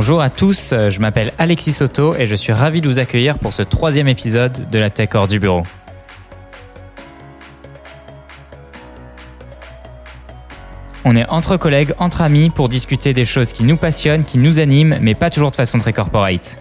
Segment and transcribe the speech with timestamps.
[0.00, 3.38] Bonjour à tous, euh, je m'appelle Alexis Soto et je suis ravi de vous accueillir
[3.38, 5.62] pour ce troisième épisode de la Tech hors du bureau.
[11.04, 14.58] On est entre collègues, entre amis pour discuter des choses qui nous passionnent, qui nous
[14.58, 16.56] animent, mais pas toujours de façon très corporate.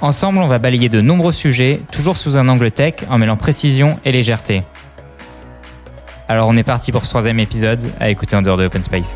[0.00, 4.00] Ensemble, on va balayer de nombreux sujets, toujours sous un angle tech, en mêlant précision
[4.04, 4.64] et légèreté.
[6.26, 9.14] Alors on est parti pour ce troisième épisode à écouter en dehors de Open Space.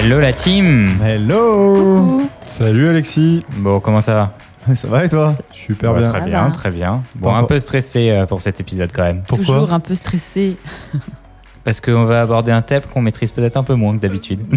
[0.00, 4.74] Hello la team Hello Salut Alexis Bon, comment ça va?
[4.76, 5.34] Ça va et toi?
[5.52, 6.10] Super Ouais, bien.
[6.10, 7.02] Très bien, très bien.
[7.16, 9.22] Bon, un peu stressé euh, pour cet épisode quand même.
[9.26, 9.56] Pourquoi?
[9.56, 10.56] Toujours un peu stressé.
[11.68, 14.40] Parce qu'on va aborder un thème qu'on maîtrise peut-être un peu moins que d'habitude.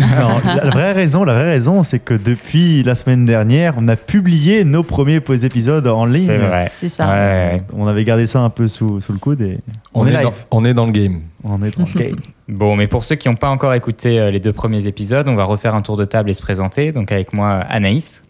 [0.46, 4.64] La, vraie raison, la vraie raison, c'est que depuis la semaine dernière, on a publié
[4.64, 6.28] nos premiers épisodes en ligne.
[6.28, 6.72] C'est vrai.
[6.74, 7.10] C'est ça.
[7.10, 7.64] Ouais.
[7.74, 9.60] On avait gardé ça un peu sous, sous le coude et
[9.94, 10.24] on, est, live.
[10.24, 11.20] Dans, on est dans le game.
[11.44, 12.16] On est tranquille.
[12.48, 15.36] Bon, mais pour ceux qui n'ont pas encore écouté euh, les deux premiers épisodes, on
[15.36, 16.92] va refaire un tour de table et se présenter.
[16.92, 18.24] Donc avec moi, Anaïs.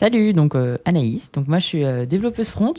[0.00, 1.30] Salut, donc euh, Anaïs.
[1.30, 2.74] Donc moi, je suis euh, développeuse front.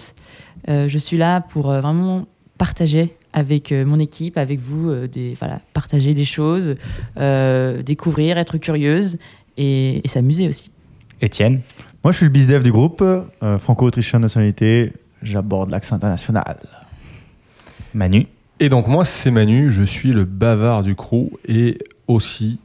[0.69, 2.25] Euh, je suis là pour euh, vraiment
[2.57, 6.75] partager avec euh, mon équipe, avec vous, euh, des, voilà, partager des choses,
[7.17, 9.17] euh, découvrir, être curieuse
[9.57, 10.71] et, et s'amuser aussi.
[11.21, 11.61] Étienne.
[12.03, 14.93] Moi, je suis le bizdev du groupe, euh, franco-autrichien de nationalité.
[15.21, 16.59] J'aborde l'axe international.
[17.93, 18.27] Manu.
[18.59, 22.59] Et donc moi, c'est Manu, je suis le bavard du crew et aussi,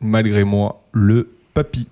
[0.00, 1.86] malgré moi, le papy.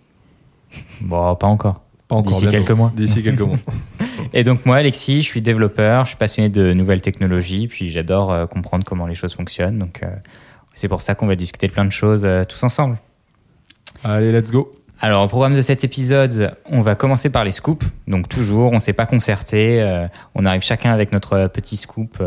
[1.01, 1.83] Bon, pas encore.
[2.11, 2.93] Pas encore D'ici quelques mois.
[2.97, 3.57] D'ici quelques mois.
[4.33, 8.33] Et donc moi, Alexis, je suis développeur, je suis passionné de nouvelles technologies, puis j'adore
[8.33, 9.79] euh, comprendre comment les choses fonctionnent.
[9.79, 10.09] Donc euh,
[10.75, 12.99] c'est pour ça qu'on va discuter de plein de choses euh, tous ensemble.
[14.03, 14.73] Allez, let's go.
[15.01, 17.87] Alors, au programme de cet épisode, on va commencer par les scoops.
[18.07, 19.83] Donc, toujours, on ne s'est pas concerté.
[20.35, 22.23] on arrive chacun avec notre petit scoop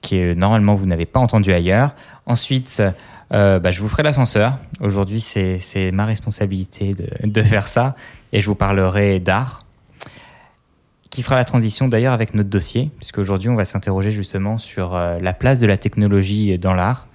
[0.00, 1.96] qui, est, normalement, vous n'avez pas entendu ailleurs.
[2.24, 2.80] Ensuite,
[3.32, 4.58] bah, je vous ferai l'ascenseur.
[4.80, 7.96] Aujourd'hui, c'est c'est ma responsabilité de, de faire ça.
[8.32, 9.64] Et je vous parlerai d'art,
[11.10, 15.18] qui fera la transition d'ailleurs avec notre dossier, puisqu'aujourd'hui, on va s'interroger justement sur euh,
[15.20, 17.06] la place de la technologie dans l'art.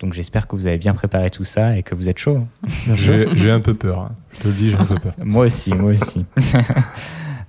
[0.00, 2.38] Donc, j'espère que vous avez bien préparé tout ça et que vous êtes chaud.
[2.38, 2.94] hein.
[2.94, 4.00] J'ai un peu peur.
[4.00, 4.10] hein.
[4.32, 5.14] Je te le dis, j'ai un peu peur.
[5.24, 6.24] Moi aussi, moi aussi.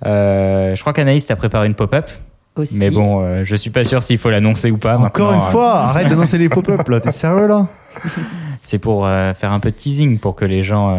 [0.06, 2.08] Euh, je crois qu'Anaïs t'a préparé une pop-up,
[2.54, 2.76] Aussi.
[2.76, 4.96] mais bon, euh, je suis pas sûr s'il faut l'annoncer ou pas.
[4.96, 7.00] Encore Maintenant, une euh, fois, arrête d'annoncer les pop-up là.
[7.00, 7.66] T'es sérieux là?
[8.62, 10.96] C'est pour euh, faire un peu de teasing pour que les gens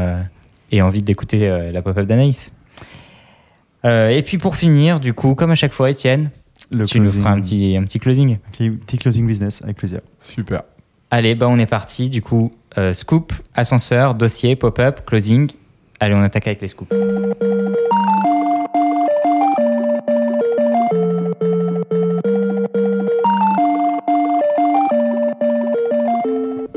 [0.72, 2.52] aient envie d'écouter euh, la pop-up d'Anaïs.
[3.85, 6.31] Euh, et puis pour finir, du coup, comme à chaque fois, Étienne,
[6.72, 7.22] Le tu nous closing.
[7.22, 8.38] feras un petit, un petit closing.
[8.52, 10.02] Petit- Petit closing business, avec plaisir.
[10.19, 10.63] Super.
[11.12, 12.09] Allez, bah on est parti.
[12.09, 15.50] Du coup, euh, scoop, ascenseur, dossier, pop-up, closing.
[16.00, 16.94] Allez, on attaque avec les scoops.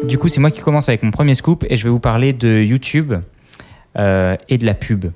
[0.04, 2.32] Du coup, c'est moi qui commence avec mon premier scoop et je vais vous parler
[2.32, 3.14] de YouTube
[3.98, 5.06] euh, et de la pub.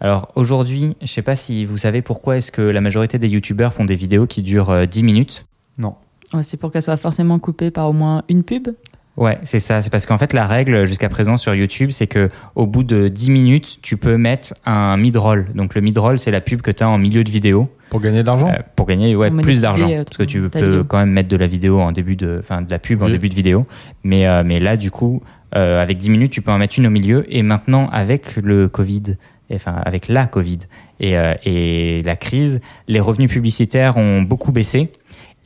[0.00, 3.72] Alors aujourd'hui, je sais pas si vous savez pourquoi est-ce que la majorité des YouTubeurs
[3.72, 5.46] font des vidéos qui durent euh, 10 minutes.
[5.78, 5.94] Non.
[6.32, 8.68] Ouais, c'est pour qu'elle soit forcément coupée par au moins une pub?
[9.16, 9.80] Ouais, c'est ça.
[9.80, 13.06] C'est parce qu'en fait, la règle jusqu'à présent sur YouTube, c'est que au bout de
[13.06, 15.46] 10 minutes, tu peux mettre un mid-roll.
[15.54, 18.22] Donc le mid-roll, c'est la pub que tu as en milieu de vidéo Pour gagner
[18.22, 18.48] de l'argent?
[18.48, 19.88] Euh, pour gagner ouais, plus d'argent.
[19.88, 20.82] euh, Parce que tu peux vidéo.
[20.84, 23.28] quand même mettre de la vidéo en début de, enfin de la pub en début
[23.28, 23.64] de vidéo.
[24.02, 25.22] Mais euh, mais là, du coup,
[25.56, 27.24] euh, avec 10 minutes, tu peux en mettre une au milieu.
[27.28, 29.16] Et maintenant, avec le Covid,
[29.52, 30.60] enfin avec la Covid
[31.00, 34.90] et, euh, et la crise, les revenus publicitaires ont beaucoup baissé.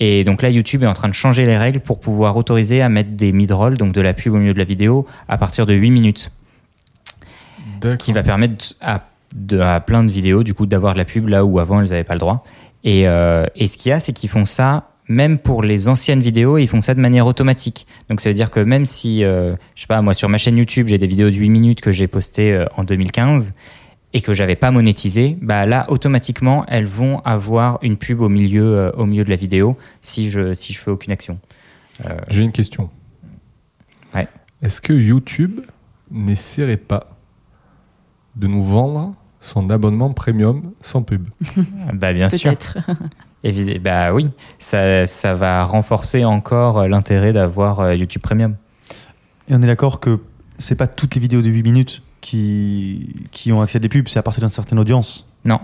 [0.01, 2.89] Et donc là, YouTube est en train de changer les règles pour pouvoir autoriser à
[2.89, 5.75] mettre des mid-rolls, donc de la pub au milieu de la vidéo, à partir de
[5.75, 6.31] 8 minutes.
[7.91, 9.03] Ce qui va permettre à,
[9.35, 11.91] de- à plein de vidéos, du coup, d'avoir de la pub là où avant, ils
[11.91, 12.45] n'avaient pas le droit.
[12.85, 16.21] Et, euh, et ce qu'il y a, c'est qu'ils font ça, même pour les anciennes
[16.21, 17.87] vidéos, ils font ça de manière automatique.
[18.09, 20.57] Donc ça veut dire que même si, euh, je sais pas, moi sur ma chaîne
[20.57, 23.53] YouTube, j'ai des vidéos de 8 minutes que j'ai postées euh, en 2015
[24.13, 28.77] et que j'avais pas monétisé, bah là automatiquement elles vont avoir une pub au milieu,
[28.77, 31.39] euh, au milieu de la vidéo si je si je fais aucune action.
[32.05, 32.91] Euh, J'ai une question.
[34.15, 34.29] Ouais.
[34.63, 35.61] Est-ce que YouTube
[36.11, 37.17] n'essaierait pas
[38.37, 41.29] de nous vendre son abonnement premium sans pub?
[41.93, 42.55] Bah bien sûr.
[43.45, 48.57] Évidemment, bah oui, ça, ça va renforcer encore euh, l'intérêt d'avoir euh, YouTube Premium.
[49.49, 50.19] Et on est d'accord que
[50.59, 54.09] c'est pas toutes les vidéos de 8 minutes qui, qui ont accès à des pubs,
[54.09, 55.31] c'est à partir d'une certaine audience.
[55.45, 55.61] Non.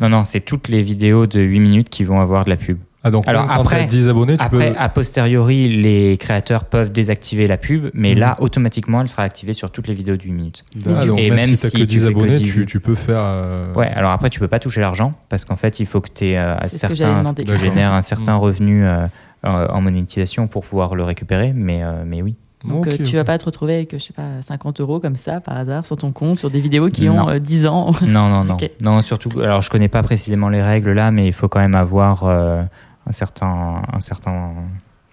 [0.00, 2.78] Non, non, c'est toutes les vidéos de 8 minutes qui vont avoir de la pub.
[3.02, 4.78] Ah, donc Alors quand après- t'as 10 abonnés, tu Après, peux.
[4.78, 8.18] a posteriori, les créateurs peuvent désactiver la pub, mais Mhm.
[8.20, 10.64] là, automatiquement, elle sera activée sur toutes les vidéos d'une minute.
[10.86, 12.44] Ah, donc Et même, même si t'as si que tu 10 fais que abonnés, 10
[12.52, 13.20] tu, tu peux faire.
[13.20, 16.10] euh, Ouais, alors après, tu peux pas toucher l'argent parce qu'en fait, il faut que
[16.14, 18.40] tu à C'est ce que tu génères un certain Mhm.
[18.40, 19.06] revenu euh,
[19.42, 22.34] en en monétisation pour pouvoir le récupérer, mais, euh, mais oui.
[22.68, 23.14] Donc euh, tu ok.
[23.14, 25.96] vas pas te retrouver avec, je sais pas, 50 euros comme ça par hasard sur
[25.96, 27.22] ton compte, sur des vidéos qui Non.
[27.24, 27.92] ont euh, 10 ans.
[28.02, 28.58] Non, non, non.
[28.84, 31.74] Non, surtout, alors je connais pas précisément les règles là, mais il faut quand même
[31.74, 32.62] avoir euh,
[33.10, 34.52] un, certain, un, certain,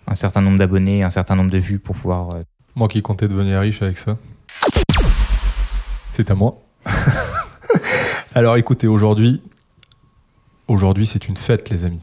[0.05, 2.29] un certain nombre d'abonnés, un certain nombre de vues pour pouvoir.
[2.35, 2.43] euh,
[2.75, 4.17] Moi qui comptais devenir riche avec ça.
[6.11, 6.57] C'est à moi.
[8.35, 9.41] Alors écoutez, aujourd'hui,
[10.67, 12.01] aujourd'hui c'est une fête, les amis.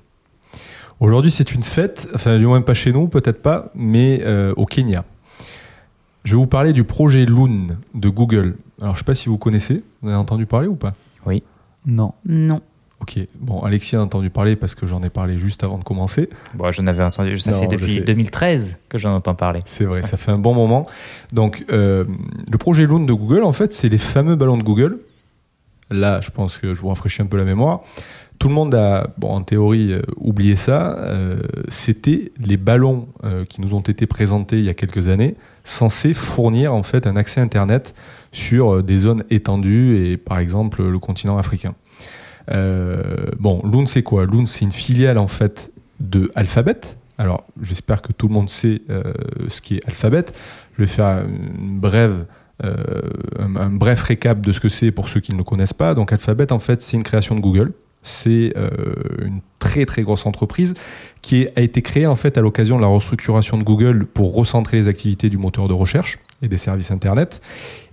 [1.00, 4.64] Aujourd'hui, c'est une fête, enfin, du moins pas chez nous, peut-être pas, mais euh, au
[4.64, 5.04] Kenya.
[6.24, 8.56] Je vais vous parler du projet Loon de Google.
[8.80, 10.94] Alors, je sais pas si vous connaissez, vous en avez entendu parler ou pas?
[11.86, 12.14] Non.
[12.24, 12.62] Non.
[13.00, 16.30] Ok, bon, Alexis a entendu parler parce que j'en ai parlé juste avant de commencer.
[16.54, 18.00] Bon, j'en avais entendu, ça Non, fait depuis sais.
[18.00, 19.60] 2013 que j'en entends parler.
[19.66, 20.86] C'est vrai, ça fait un bon moment.
[21.32, 22.04] Donc, euh,
[22.50, 24.98] le projet Loon de Google, en fait, c'est les fameux ballons de Google.
[25.90, 27.80] Là, je pense que je vous rafraîchis un peu la mémoire.
[28.38, 30.96] Tout le monde a, bon, en théorie, euh, oublié ça.
[30.98, 33.08] Euh, C'était les ballons
[33.48, 37.16] qui nous ont été présentés il y a quelques années, censés fournir en fait un
[37.16, 37.94] accès Internet
[38.32, 41.74] sur des zones étendues et par exemple le continent africain.
[42.50, 44.26] Euh, bon, Loon, c'est quoi?
[44.26, 46.80] Loon, c'est une filiale en fait de Alphabet.
[47.16, 49.12] Alors, j'espère que tout le monde sait euh,
[49.48, 50.24] ce qui est Alphabet.
[50.76, 51.24] Je vais faire
[51.94, 52.24] euh,
[53.38, 55.94] un, un bref récap de ce que c'est pour ceux qui ne le connaissent pas.
[55.94, 57.72] Donc, Alphabet, en fait, c'est une création de Google.
[58.04, 58.68] C'est euh,
[59.24, 60.74] une très très grosse entreprise
[61.22, 64.76] qui a été créée en fait à l'occasion de la restructuration de Google pour recentrer
[64.76, 67.40] les activités du moteur de recherche et des services Internet.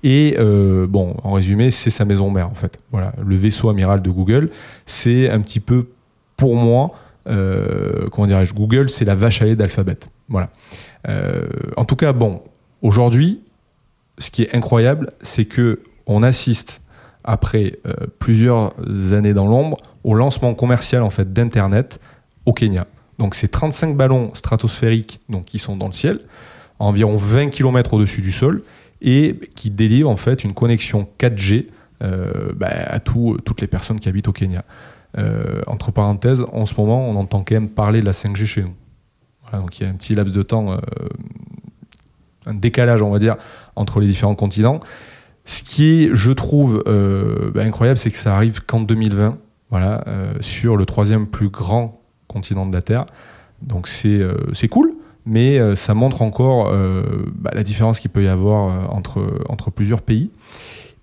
[0.04, 2.78] Et euh, bon, en résumé, c'est sa maison mère en fait.
[2.92, 4.52] Voilà, le vaisseau amiral de Google,
[4.86, 5.88] c'est un petit peu
[6.36, 6.92] pour moi,
[7.28, 9.98] euh, comment dirais-je, Google, c'est la vache à lait d'Alphabet.
[10.28, 10.50] Voilà.
[11.78, 12.42] En tout cas, bon,
[12.82, 13.40] aujourd'hui,
[14.18, 16.82] ce qui est incroyable, c'est que on assiste
[17.24, 17.80] après
[18.20, 18.74] plusieurs
[19.14, 22.00] années dans l'ombre au lancement commercial en fait d'internet
[22.46, 22.88] au Kenya.
[23.20, 26.20] Donc c'est 35 ballons stratosphériques donc qui sont dans le ciel,
[26.80, 28.64] à environ 20 km au-dessus du sol
[29.02, 31.68] et qui délivrent en fait une connexion 4G
[32.04, 34.64] euh, bah, à tout- toutes les personnes qui habitent au Kenya.
[35.18, 38.64] Euh, entre parenthèses, en ce moment, on entend quand même parler de la 5G chez
[38.64, 38.74] nous.
[39.54, 40.78] Donc il y a un petit laps de temps, euh,
[42.46, 43.36] un décalage, on va dire,
[43.76, 44.80] entre les différents continents.
[45.46, 46.84] Ce qui est, je trouve,
[47.54, 49.38] bah, incroyable, c'est que ça arrive qu'en 2020,
[49.72, 53.06] voilà, euh, sur le troisième plus grand continent de la Terre.
[53.64, 54.94] Donc c'est euh, c'est cool,
[55.26, 56.72] mais euh, ça montre encore
[57.36, 60.32] bah, la différence qu'il peut y avoir entre, entre plusieurs pays.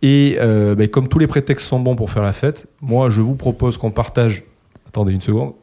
[0.02, 3.20] Et euh, bah, comme tous les prétextes sont bons pour faire la fête, moi je
[3.20, 4.44] vous propose qu'on partage.
[4.86, 5.54] Attendez une seconde.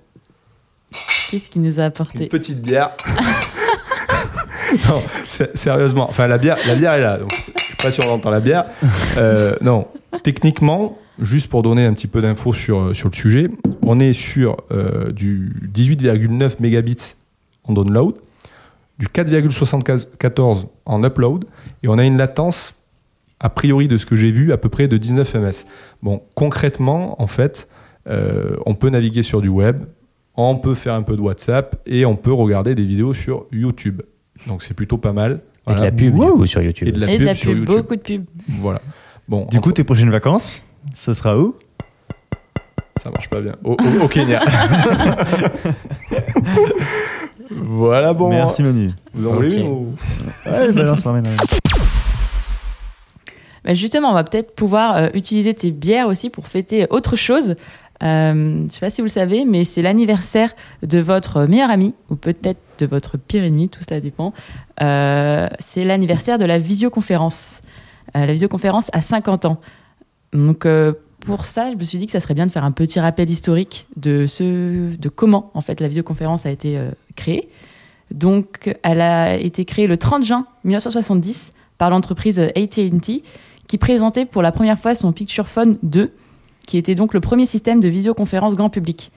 [1.31, 2.92] Qu'est-ce qui nous a Une apporté petite bière.
[4.90, 6.07] non, sé- sérieusement.
[6.10, 7.18] Enfin, la bière, la bière est là.
[7.18, 8.66] Donc, je suis pas sûr on entend la bière.
[9.18, 9.88] Euh, non,
[10.24, 13.50] techniquement, juste pour donner un petit peu d'infos sur, sur le sujet,
[13.81, 17.15] on est sur euh, du 18,9 mégabits
[17.63, 18.15] en download,
[19.00, 21.45] du 4,74 en upload,
[21.83, 22.75] et on a une latence,
[23.39, 25.66] a priori de ce que j'ai vu, à peu près de 19 ms.
[26.01, 27.68] Bon, concrètement, en fait,
[28.07, 29.83] euh, on peut naviguer sur du web,
[30.37, 34.01] on peut faire un peu de WhatsApp et on peut regarder des vidéos sur YouTube.
[34.47, 35.40] Donc c'est plutôt pas mal.
[35.66, 35.83] Avec Voilà.
[35.85, 36.35] la pub, du Wow.
[36.37, 36.87] coup, sur YouTube.
[36.90, 37.07] Et de la.
[37.09, 37.75] Et de pub la sur pub, YouTube.
[37.78, 38.25] beaucoup de pub.
[38.59, 38.81] Voilà.
[39.28, 40.61] Bon, Du coup, tes prochaines vacances,
[40.94, 41.56] ce sera où?
[43.01, 43.56] Ça marche pas bien.
[43.63, 44.42] Au, au- au Kenya.
[47.51, 48.30] voilà, bon.
[48.30, 48.92] Merci Manu.
[49.13, 49.59] Vous en voulez Ok.
[49.59, 49.95] une ou-
[50.45, 51.39] Ouais, balance, ramène, ramène.
[53.63, 57.56] Bah, justement, on va peut-être pouvoir euh, utiliser tes bières aussi pour fêter autre chose.
[58.04, 60.51] Euh, je ne sais pas si vous le savez, mais c'est l'anniversaire
[60.83, 64.33] de votre meilleur ami, ou peut-être de votre pire ennemi, tout cela dépend.
[64.81, 67.61] Euh, c'est l'anniversaire de la visioconférence.
[68.15, 69.59] Euh, la visioconférence a 50 ans.
[70.33, 72.71] Donc, euh, pour ça, je me suis dit que ça serait bien de faire un
[72.71, 77.49] petit rappel historique de, ce, de comment, en fait, la visioconférence a été euh, créée.
[78.11, 83.23] Donc, elle a été créée le 30 juin 1970 par l'entreprise AT&T,
[83.67, 86.11] qui présentait pour la première fois son Picture Phone 2,
[86.67, 89.11] qui était donc le premier système de visioconférence grand public.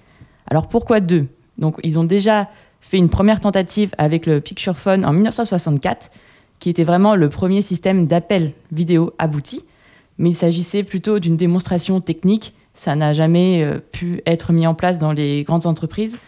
[0.46, 1.26] Alors pourquoi 2
[1.58, 2.48] Donc ils ont déjà
[2.80, 6.10] fait une première tentative avec le Picture Phone en 1964,
[6.58, 9.64] qui était vraiment le premier système d'appel vidéo abouti,
[10.18, 12.54] mais il s'agissait plutôt d'une démonstration technique.
[12.74, 16.18] Ça n'a jamais euh, pu être mis en place dans les grandes entreprises,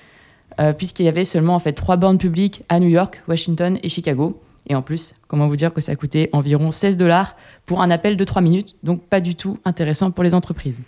[0.61, 3.89] euh, puisqu'il y avait seulement en fait trois bornes publiques à New York, Washington et
[3.89, 4.41] Chicago.
[4.69, 7.35] Et en plus, comment vous dire que ça coûtait environ 16 dollars
[7.67, 10.83] pour un appel de 3 minutes, donc pas du tout intéressant pour les entreprises.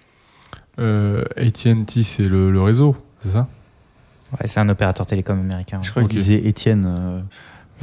[0.79, 3.49] Euh, AT&T, c'est le, le réseau, c'est ça?
[4.33, 5.81] Ouais, c'est un opérateur télécom américain.
[5.83, 6.11] Je crois Ok.
[6.11, 6.85] qu'il disait Étienne.
[6.87, 7.21] euh,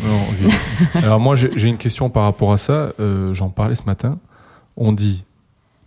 [0.07, 0.49] Non.
[1.03, 2.93] Alors moi, j'ai j'ai une question par rapport à ça.
[2.99, 4.11] Euh, J'en parlais ce matin.
[4.79, 5.23] On dit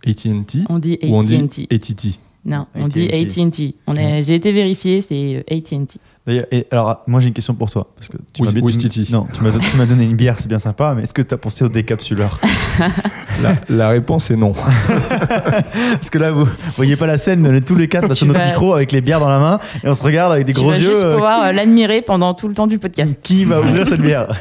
[0.07, 2.11] AT&T On dit ou on dit AT&T.
[2.45, 3.41] Non, on dit AT&T.
[3.41, 3.75] AT&T.
[3.87, 5.97] On est, j'ai été vérifié, c'est euh, AT&T.
[6.27, 7.87] D'ailleurs, alors, moi j'ai une question pour toi.
[7.95, 9.07] Parce que tu Oui, m'as oui.
[9.11, 9.41] Non, tu
[9.77, 12.39] m'as donné une bière, c'est bien sympa, mais est-ce que tu as pensé au décapsuleur?
[13.41, 14.53] La, la réponse est non.
[15.93, 18.13] Parce que là, vous voyez pas la scène, mais on est tous les quatre là,
[18.13, 20.45] sur notre vas- micro avec les bières dans la main et on se regarde avec
[20.45, 20.89] des tu gros vas yeux.
[20.89, 23.17] juste euh, pouvoir euh, l'admirer pendant tout le temps du podcast.
[23.23, 24.39] qui va ouvrir cette bière?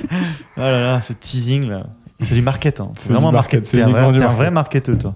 [0.59, 1.87] Oh là là, ce teasing là.
[2.23, 2.81] C'est du market.
[2.81, 2.91] Hein.
[2.95, 5.15] C'est vraiment market, T'es un, vrai, un marketeur, toi.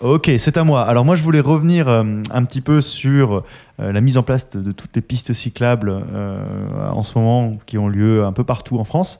[0.00, 0.82] Ok, c'est à moi.
[0.82, 3.42] Alors moi, je voulais revenir euh, un petit peu sur
[3.80, 7.56] euh, la mise en place de, de toutes les pistes cyclables euh, en ce moment
[7.64, 9.18] qui ont lieu un peu partout en France.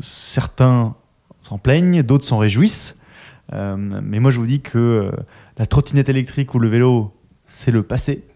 [0.00, 0.94] Certains
[1.40, 3.00] s'en plaignent, d'autres s'en réjouissent.
[3.50, 5.12] Mais moi, je vous dis que
[5.56, 7.14] la trottinette électrique ou le vélo,
[7.46, 8.26] c'est le passé.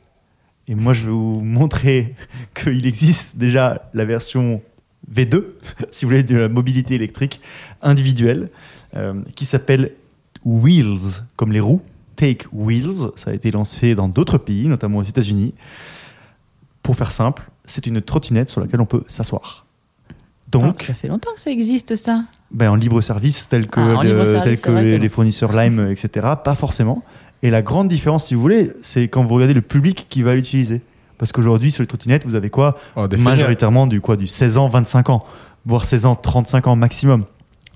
[0.67, 2.15] Et moi, je vais vous montrer
[2.55, 4.63] qu'il existe déjà la version
[5.15, 5.45] V2,
[5.91, 7.41] si vous voulez, de la mobilité électrique
[7.83, 8.49] individuelle,
[8.97, 9.93] euh, qui s'appelle
[10.45, 11.81] Wheels, comme les roues.
[12.17, 15.55] Take Wheels, ça a été lancé dans d'autres pays, notamment aux États-Unis.
[16.83, 19.67] Pour faire simple, c'est une trottinette sur laquelle on peut s'asseoir.
[20.51, 22.25] Donc, Ah, ça fait longtemps que ça existe, ça.
[22.51, 24.99] ben, en libre service, tel que, Ah, en le- libre service, tel c'est que les,
[24.99, 26.27] les fournisseurs Lime, etc.
[26.45, 27.03] Pas forcément.
[27.43, 30.35] Et la grande différence, si vous voulez, c'est quand vous regardez le public qui va
[30.35, 30.83] l'utiliser.
[31.23, 33.07] Parce qu'aujourd'hui, sur les trottinettes, vous avez quoi Oh.
[33.17, 35.25] Majoritairement du, quoi, du 16 ans, 25 ans,
[35.65, 37.27] voire 16 ans, 35 ans maximum.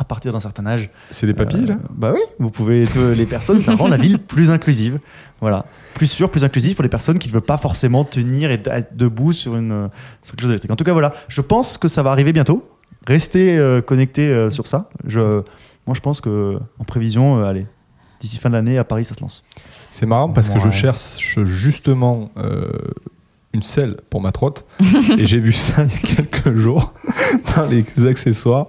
[0.01, 0.91] À partir d'un certain âge.
[1.13, 2.87] C'est des papilles, Euh, là Bah oui, vous pouvez.
[2.97, 4.99] euh, les personnes, ça rend la ville plus inclusive.
[5.41, 5.65] Voilà.
[5.95, 8.97] Plus sûre, plus inclusive pour les personnes qui ne veulent pas forcément tenir et être
[8.97, 9.87] debout sur, une, euh,
[10.23, 10.73] sur quelque chose d'électrique.
[10.73, 11.13] En tout cas, voilà.
[11.29, 12.63] Je pense que ça va arriver bientôt.
[13.07, 14.91] Restez euh, connectés euh, sur ça.
[15.07, 17.69] Je, moi, je pense que en prévision, allez,
[18.19, 19.45] d'ici fin de l'année, à Paris, ça se lance.
[19.93, 22.33] C'est marrant parce que je cherche justement
[23.57, 24.65] une selle pour ma trotte
[25.19, 26.93] et j'ai vu ça il y a quelques jours
[27.57, 28.67] dans les accessoires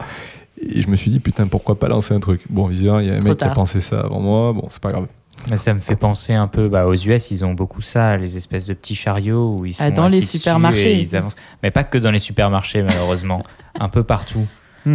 [0.60, 2.42] et je me suis dit putain pourquoi pas lancer un truc?
[2.50, 4.68] Bon visiblement il y a un Trop mec qui a pensé ça avant moi, bon
[4.70, 5.06] c'est pas grave.
[5.52, 8.38] Mais ça me fait penser un peu bah, aux US, ils ont beaucoup ça, les
[8.38, 10.94] espèces de petits chariots où ils sont Ah, dans les supermarchés.
[10.98, 11.36] et ils avancent.
[11.62, 13.44] Mais pas que dans les supermarchés malheureusement,
[13.80, 14.48] un peu partout.
[14.88, 14.90] Et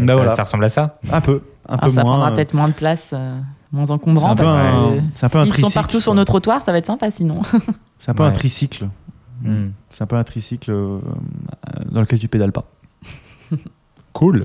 [0.00, 0.34] Bah ça, voilà.
[0.34, 0.98] ça ressemble à ça.
[1.10, 1.40] Un peu.
[1.66, 2.12] Un Ah, peu ça moins.
[2.12, 3.28] prendra euh, peut-être moins de place, euh,
[3.72, 4.34] moins encombrant.
[4.36, 6.16] C'est un un- un peu un S'ils sont tricycle, partout sur quoi.
[6.20, 7.40] nos trottoirs, ça va être sympa sinon.
[7.98, 8.88] C'est un peu un tricycle.
[9.42, 9.68] Hmm.
[9.92, 10.72] C'est un peu un tricycle
[11.90, 12.64] dans lequel tu pédales pas.
[14.12, 14.44] Cool.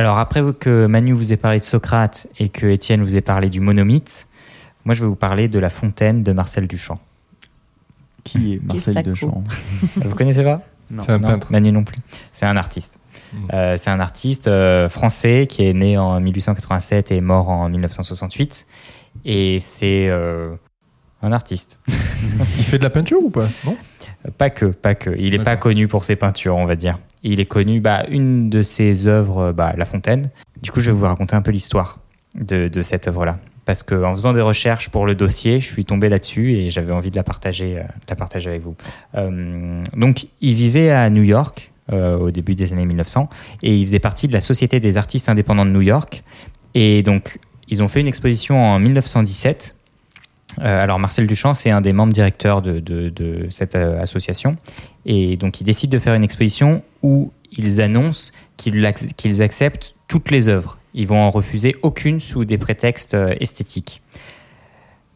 [0.00, 3.50] Alors après que Manu vous ait parlé de Socrate et que Étienne vous ait parlé
[3.50, 4.28] du monomythe,
[4.86, 6.98] moi je vais vous parler de la fontaine de Marcel Duchamp.
[8.24, 9.02] Qui est Marcel.
[9.02, 9.44] Deschamps
[9.96, 10.62] vous connaissez pas?
[11.00, 11.52] C'est un peintre.
[11.52, 11.98] Manu non plus.
[12.32, 12.98] C'est un artiste.
[13.34, 13.36] Mm.
[13.52, 17.68] Euh, c'est un artiste euh, français qui est né en 1887 et est mort en
[17.68, 18.66] 1968.
[19.26, 20.54] Et c'est euh,
[21.22, 21.78] un artiste.
[21.88, 23.48] Il fait de la peinture ou pas?
[23.64, 23.76] Non?
[24.38, 25.10] Pas que, pas que.
[25.18, 26.98] Il n'est pas connu pour ses peintures, on va dire.
[27.22, 30.30] Il est connu, bah, une de ses œuvres, bah, La Fontaine.
[30.62, 31.98] Du coup, je vais vous raconter un peu l'histoire
[32.34, 33.38] de, de cette œuvre-là.
[33.64, 37.10] Parce qu'en faisant des recherches pour le dossier, je suis tombé là-dessus et j'avais envie
[37.10, 38.74] de la partager, euh, de la partager avec vous.
[39.14, 43.28] Euh, donc, il vivait à New York euh, au début des années 1900
[43.62, 46.24] et il faisait partie de la Société des artistes indépendants de New York.
[46.74, 49.76] Et donc, ils ont fait une exposition en 1917.
[50.58, 54.56] Euh, alors, Marcel Duchamp, c'est un des membres directeurs de, cette euh, association.
[55.06, 59.94] Et donc, ils décident de faire une exposition où ils annoncent qu'ils ac- qu'ils acceptent
[60.08, 60.78] toutes les œuvres.
[60.92, 64.02] Ils vont en refuser aucune sous des prétextes euh, esthétiques.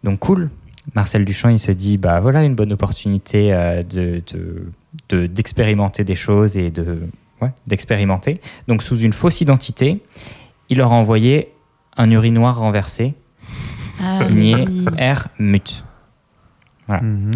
[0.05, 0.51] Donc, cool.
[0.95, 3.51] Marcel Duchamp, il se dit, bah voilà une bonne opportunité
[3.91, 4.67] de, de-
[5.09, 6.71] de- d'expérimenter des choses et
[7.67, 8.41] d'expérimenter.
[8.69, 10.03] Donc, sous une fausse identité,
[10.69, 11.53] il leur a envoyé
[11.97, 13.15] un urinoir renversé
[14.03, 14.85] Ah, signé oui.
[14.99, 15.29] R.
[15.39, 15.85] Mut.
[16.89, 17.31] Mhm.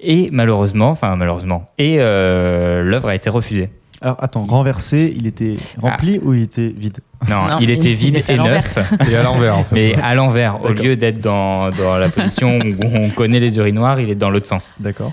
[0.00, 3.70] Et malheureusement, enfin malheureusement, et euh, l'œuvre a été refusée.
[4.02, 6.98] Alors attends, renversé, il était rempli ou il était vide?
[7.28, 8.78] Non, Non, il était il vide était et neuf,
[9.10, 9.74] Et à l'envers en fait.
[9.74, 10.56] mais à l'envers.
[10.64, 10.84] Au D'accord.
[10.84, 14.46] lieu d'être dans, dans la position où on connaît les urinoirs, il est dans l'autre
[14.46, 14.76] sens.
[14.80, 15.12] D'accord.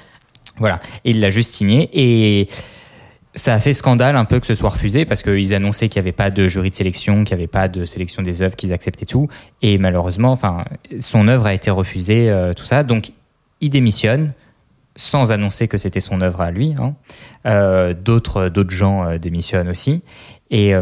[0.58, 0.80] Voilà.
[1.04, 2.48] Et il l'a juste signé et
[3.38, 6.06] ça a fait scandale un peu que ce soit refusé parce qu'ils annonçaient qu'il n'y
[6.08, 8.74] avait pas de jury de sélection, qu'il n'y avait pas de sélection des œuvres, qu'ils
[8.74, 9.30] acceptaient tout.
[9.62, 10.66] Et malheureusement, enfin,
[11.00, 12.84] son œuvre a été refusée, euh, tout ça.
[12.84, 13.14] Donc,
[13.62, 14.34] il démissionne
[14.96, 16.74] sans annoncer que c'était son œuvre à lui.
[16.80, 16.96] hein.
[17.46, 20.02] Euh, d'autres, d'autres gens euh, démissionnent aussi.
[20.52, 20.74] Et,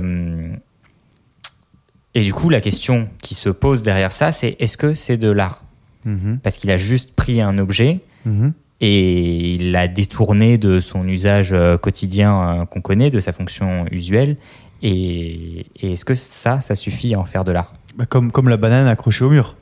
[2.14, 5.30] Et du coup, la question qui se pose derrière ça, c'est est-ce que c'est de
[5.30, 5.64] l'art?
[6.06, 6.40] Mhm.
[6.42, 8.54] Parce qu'il a juste pris un objet Mhm.
[8.82, 13.86] Et il l'a détourné de son usage euh, quotidien euh, qu'on connaît, de sa fonction
[13.92, 14.38] usuelle.
[14.82, 17.74] Et, et est-ce que ça, ça suffit à en faire de l'art?
[17.96, 19.56] Bah, comme, comme la banane accrochée au mur.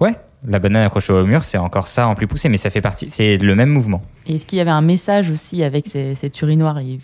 [0.00, 0.14] Ouais,
[0.46, 3.10] la banane accrochée au mur, c'est encore ça en plus poussé, mais ça fait partie,
[3.10, 4.02] c'est le même mouvement.
[4.26, 7.00] Et est-ce qu'il y avait un message aussi avec ces- cette urinoir il,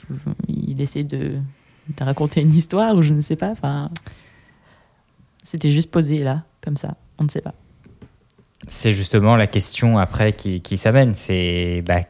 [0.49, 1.33] il essaie de,
[1.97, 3.51] de raconter une histoire ou je ne sais pas.
[3.51, 3.91] Enfin,
[5.43, 6.97] c'était juste posé là, comme ça.
[7.19, 7.55] On ne sait pas.
[8.75, 11.15] C'est justement la question après qui, qui s'amène.
[11.15, 12.01] C'est, bah,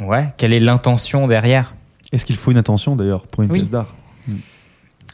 [0.00, 1.74] ouais, quelle est l'intention derrière?
[2.12, 3.58] Est-ce qu'il faut une attention d'ailleurs pour une Oui.
[3.60, 3.94] pièce d'art?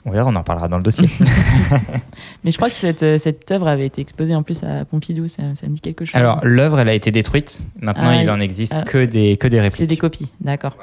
[0.05, 1.09] On verra, on en parlera dans le dossier.
[2.45, 5.29] Mais je crois que cette, euh, cette œuvre avait été exposée en plus à Pompidou.
[5.29, 6.15] Ça, ça me dit quelque chose.
[6.15, 7.65] Alors, l'œuvre, elle a été détruite.
[7.81, 8.31] Maintenant, Ah, il oui.
[8.31, 8.83] en existe Ah.
[8.83, 9.79] que des, que des répliques.
[9.79, 10.33] c'est des copies.
[10.41, 10.77] D'accord.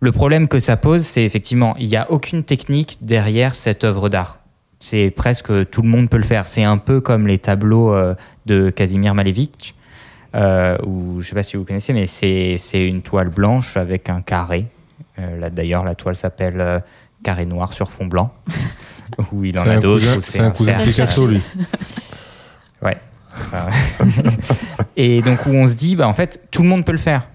[0.00, 4.08] Le problème que ça pose, c'est effectivement, il n'y a aucune technique derrière cette œuvre
[4.08, 4.38] d'art.
[4.80, 6.44] C'est presque tout le monde peut le faire.
[6.44, 8.14] C'est un peu comme les tableaux euh,
[8.46, 9.74] de Casimir Malevich,
[10.34, 14.22] euh, ou je sais pas si vous connaissez, mais c'est une toile blanche avec un
[14.22, 14.66] carré.
[15.18, 16.80] Euh, là d'ailleurs, la toile s'appelle euh,
[17.22, 18.32] Carré noir sur fond blanc.
[19.32, 20.16] où il en a d'autres.
[20.16, 20.88] où C'est un cousin cercle.
[20.88, 21.42] Picasso, lui.
[22.82, 22.98] Ouais.
[24.96, 27.28] et donc où on se dit, bah, en fait, tout le monde peut le faire.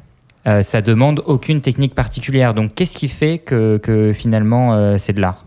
[0.45, 2.53] Euh, ça demande aucune technique particulière.
[2.53, 5.45] Donc qu'est-ce qui fait que, que finalement c'est de l'art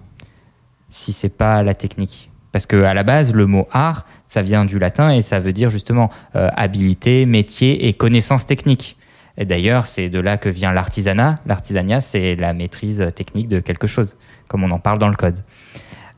[0.88, 2.30] Si c'est pas la technique?
[2.50, 5.52] Parce que à la base, le mot art, ça vient du latin et ça veut
[5.52, 8.96] dire justement euh, habilité, métier et connaissance technique.
[9.36, 11.34] Et d'ailleurs, c'est de là que vient l'artisanat.
[11.46, 15.42] L'artisanat, c'est la maîtrise technique de quelque chose, comme on en parle dans le code.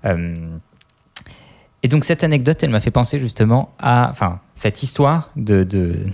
[0.04, 0.34] Euh,
[1.82, 6.04] et donc cette anecdote, elle m'a fait penser justement à, enfin, cette histoire de, de,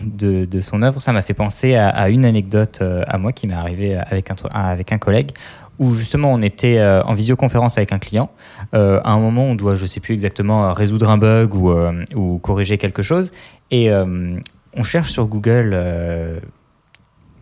[0.45, 3.49] de, son œuvre, ça m'a fait penser à, à une anecdote euh, à moi qui
[3.49, 5.33] m'est arrivée avec un, avec un collègue,
[5.79, 8.31] où justement on était euh, en visioconférence avec un client.
[8.75, 12.05] Euh, à un moment, on doit, je sais plus exactement, résoudre un bug ou, euh,
[12.43, 13.33] corriger quelque chose,
[13.71, 16.41] et on cherche sur Google.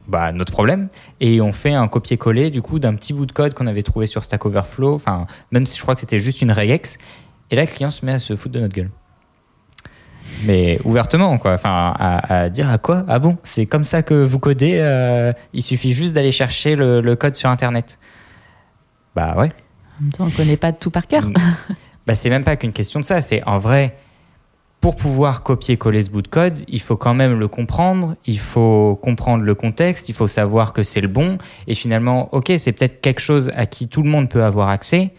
[0.08, 0.88] bah, notre problème
[1.20, 4.06] et on fait un copier-coller du coup d'un petit bout de code qu'on avait trouvé
[4.06, 6.96] sur Stack Overflow enfin même si je crois que c'était juste une regex
[7.50, 8.90] et là, le client se met à se foutre de notre gueule.
[10.44, 11.54] Mais ouvertement, quoi.
[11.54, 13.04] Enfin, à, dire à quoi?
[13.08, 14.78] Ah bon, c'est comme ça que vous codez
[15.52, 17.98] Il suffit juste d'aller chercher le code sur Internet.
[19.16, 19.50] Bah ouais.
[19.98, 21.24] En même temps, on ne connaît pas tout par cœur.
[22.06, 23.20] Bah, c'est même pas qu'une question de ça.
[23.20, 23.96] C'est en vrai,
[24.80, 28.14] pour pouvoir copier-coller ce bout de code, il faut quand même le comprendre.
[28.26, 30.08] Il faut comprendre le contexte.
[30.08, 31.38] Il faut savoir que c'est le bon.
[31.66, 35.12] Et finalement, ok, c'est peut-être quelque chose à qui tout le monde peut avoir accès,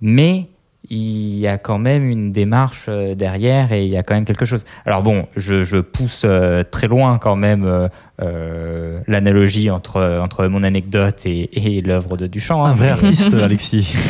[0.00, 0.49] mais
[0.88, 4.24] il y a quand même une démarche euh, derrière et il y a quand même
[4.24, 4.64] quelque chose.
[4.86, 7.88] Alors bon, je, je pousse euh, très loin quand même
[8.22, 12.64] euh, l'analogie entre, entre mon anecdote et, et l'œuvre de Duchamp.
[12.64, 12.70] hein.
[12.70, 13.94] Un vrai artiste, Alexis.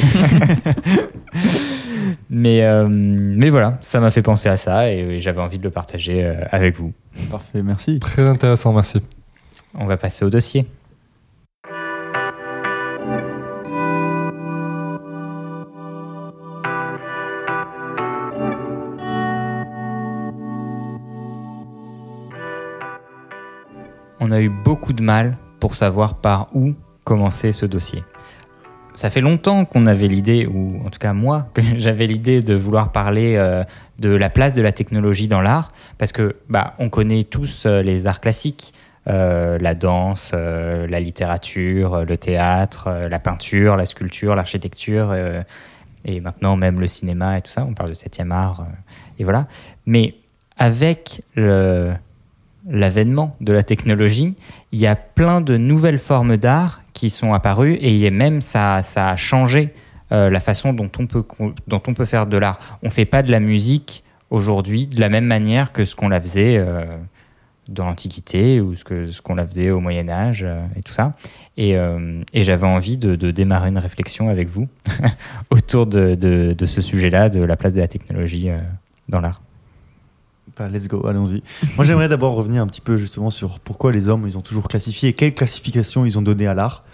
[2.33, 5.71] Mais, euh, mais voilà, ça m'a fait penser à ça et j'avais envie de le
[5.71, 6.93] partager euh, avec vous.
[7.29, 7.99] Parfait, merci.
[7.99, 9.01] Très intéressant, merci.
[9.75, 10.65] On va passer au dossier.
[24.21, 28.05] On a eu beaucoup de mal pour savoir par où commencer ce dossier.
[28.93, 32.55] Ça fait longtemps qu'on avait l'idée, ou en tout cas moi, que j'avais l'idée de
[32.55, 33.63] vouloir parler euh,
[33.99, 37.83] de la place de la technologie dans l'art, parce que bah, on connaît tous euh,
[37.83, 38.75] les arts classiques,
[39.07, 45.15] euh, la danse, la littérature, le théâtre, la peinture, la sculpture, l'architecture,
[46.05, 47.65] et maintenant même le cinéma et tout ça.
[47.67, 48.67] On parle de septième art,
[49.19, 49.47] et voilà.
[49.87, 50.17] Mais
[50.59, 51.95] avec le-
[52.69, 54.35] l'avènement de la technologie,
[54.73, 59.11] il y a plein de nouvelles formes d'art qui sont apparues et même ça, ça
[59.11, 59.73] a changé
[60.13, 61.25] euh, la façon dont on peut
[61.69, 62.59] dont on peut faire de l'art.
[62.83, 66.21] On fait pas de la musique aujourd'hui de la même manière que ce qu'on la
[66.21, 66.85] faisait euh,
[67.69, 70.93] dans l'Antiquité ou ce que ce qu'on la faisait au Moyen Âge euh, et tout
[70.93, 71.15] ça.
[71.57, 71.77] Et,
[72.35, 74.67] j'avais envie de, démarrer une réflexion avec vous
[75.51, 78.49] autour de, de, ce sujet-là, de la place de la technologie
[79.11, 79.43] dans l'art.
[80.61, 81.43] Bah, let's go, allons-y.
[81.77, 84.69] Moi, j'aimerais d'abord revenir un petit peu justement sur pourquoi les hommes, ils ont toujours
[84.69, 86.85] classifié, quelle classification ils ont donné à l'art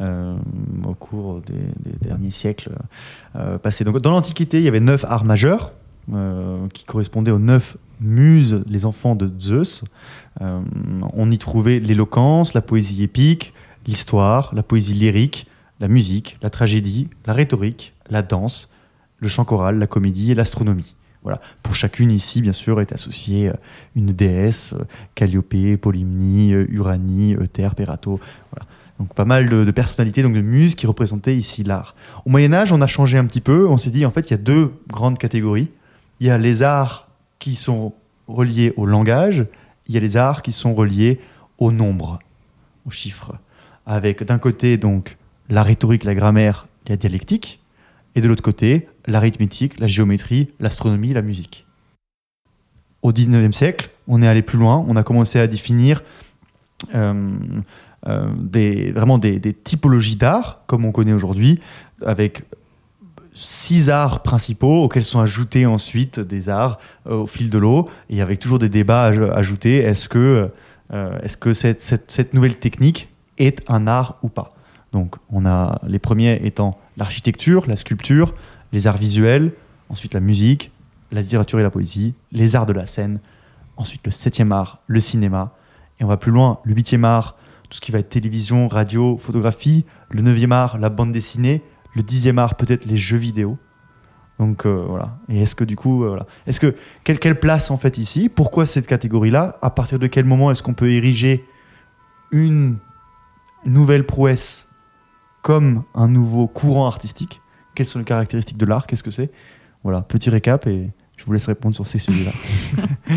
[0.00, 0.36] euh,
[0.84, 2.70] au cours des, derniers siècles
[3.34, 3.82] euh, passés.
[3.82, 5.72] Donc, dans l'Antiquité, il y avait neuf arts majeurs
[6.12, 9.82] euh, qui correspondaient aux neuf muses, les enfants de Zeus.
[10.38, 13.54] On y trouvait l'éloquence, la poésie épique,
[13.88, 15.48] l'histoire, la poésie lyrique,
[15.80, 18.70] la musique, la tragédie, la rhétorique, la danse,
[19.18, 20.94] le chant choral, la comédie et l'astronomie.
[21.26, 21.40] Voilà.
[21.64, 23.54] Pour chacune ici, bien sûr, est associée euh,
[23.96, 24.84] une déesse, euh,
[25.16, 28.20] Calliope, Polymnie, euh, Uranie, Euter, Pérato.
[28.52, 28.70] Voilà.
[29.00, 31.96] Donc pas mal de, de personnalités, donc de muses qui représentaient ici l'art.
[32.26, 33.66] Au Moyen Âge, on a changé un petit peu.
[33.66, 35.68] On s'est dit en fait il y a deux grandes catégories.
[36.20, 37.08] Il y a les arts
[37.40, 37.92] qui sont
[38.28, 39.46] reliés au langage.
[39.88, 41.18] Il y a les arts qui sont reliés
[41.58, 42.20] au nombre,
[42.86, 43.34] aux chiffres.
[43.84, 45.16] Avec d'un côté donc
[45.48, 47.58] la rhétorique, la grammaire, la dialectique,
[48.16, 51.66] et de l'autre côté l'arithmétique, la géométrie, l'astronomie, la musique.
[53.02, 54.84] Au 19e siècle, on est allé plus loin.
[54.88, 56.02] On a commencé à définir
[56.94, 57.36] euh,
[58.08, 58.28] euh,
[58.94, 61.60] vraiment des, typologies d'art, comme on connaît aujourd'hui,
[62.04, 62.44] avec
[63.32, 68.22] six arts principaux auxquels sont ajoutés ensuite des arts euh, au fil de l'eau, et
[68.22, 69.76] avec toujours des débats aj- ajoutés.
[69.76, 70.50] Est-ce que,
[71.22, 74.54] est-ce que cette- cette nouvelle technique est un art ou pas?
[74.92, 78.34] Donc, on a les premiers étant l'architecture, la sculpture,
[78.72, 79.52] les arts visuels,
[79.88, 80.72] ensuite la musique,
[81.12, 83.20] la littérature et la poésie, les arts de la scène,
[83.76, 85.54] ensuite le septième art, le cinéma,
[86.00, 87.36] et on va plus loin, le huitième art,
[87.68, 91.62] tout ce qui va être télévision, radio, photographie, le neuvième art, la bande dessinée,
[91.94, 93.58] le dixième art, peut-être les jeux vidéo.
[94.38, 95.16] Donc euh, voilà.
[95.28, 96.20] Et est-ce que du coup, euh.
[96.46, 98.28] Est-ce que quelle, quelle place en fait ici?
[98.28, 99.58] Pourquoi cette catégorie-là?
[99.62, 101.44] À partir de quel moment est-ce qu'on peut ériger
[102.30, 102.76] une
[103.64, 104.68] nouvelle prouesse
[105.46, 107.40] comme un nouveau courant artistique
[107.76, 108.88] Quelles sont les caractéristiques de l'art?
[108.88, 109.30] Qu'est-ce que c'est?
[109.84, 112.32] Voilà, petit récap et je vous laisse répondre sur ces sujets-là.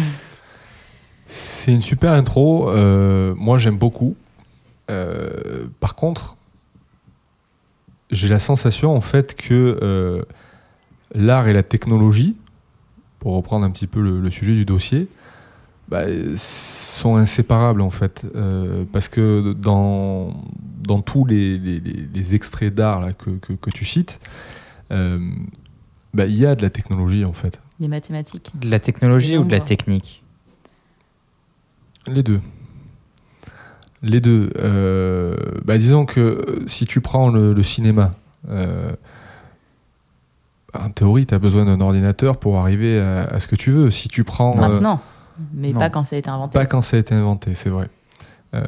[1.26, 2.70] C'est une super intro.
[2.70, 4.16] euh, moi, j'aime beaucoup.
[4.92, 6.38] Euh, par contre,
[8.12, 10.22] j'ai la sensation en fait que euh,
[11.16, 12.38] l'art et la technologie,
[13.18, 15.08] pour reprendre un petit peu le, le sujet du dossier,
[15.90, 16.04] bah,
[16.36, 18.22] sont inséparables en fait.
[18.36, 20.34] Euh, parce que dans,
[20.84, 24.20] dans tous les, les- extraits d'art là, que, que- que tu cites,
[24.92, 25.20] euh,
[26.14, 27.60] bah, il y a de la technologie en fait.
[27.80, 28.52] Les mathématiques.
[28.60, 30.24] De la technologie ou de la technique
[32.08, 32.42] Les deux.
[34.02, 34.50] Les deux.
[34.60, 38.14] Euh, bah, disons que si tu prends le, le cinéma,
[38.50, 38.92] euh,
[40.74, 43.92] en théorie, tu as besoin d'un ordinateur pour arriver à, à ce que tu veux.
[43.92, 44.52] Si tu prends.
[44.56, 45.02] euh, Maintenant,
[45.54, 45.80] mais non.
[45.80, 46.58] pas quand ça a été inventé.
[46.58, 47.90] pas quand ça a été inventé, c'est vrai.
[48.54, 48.64] Euh,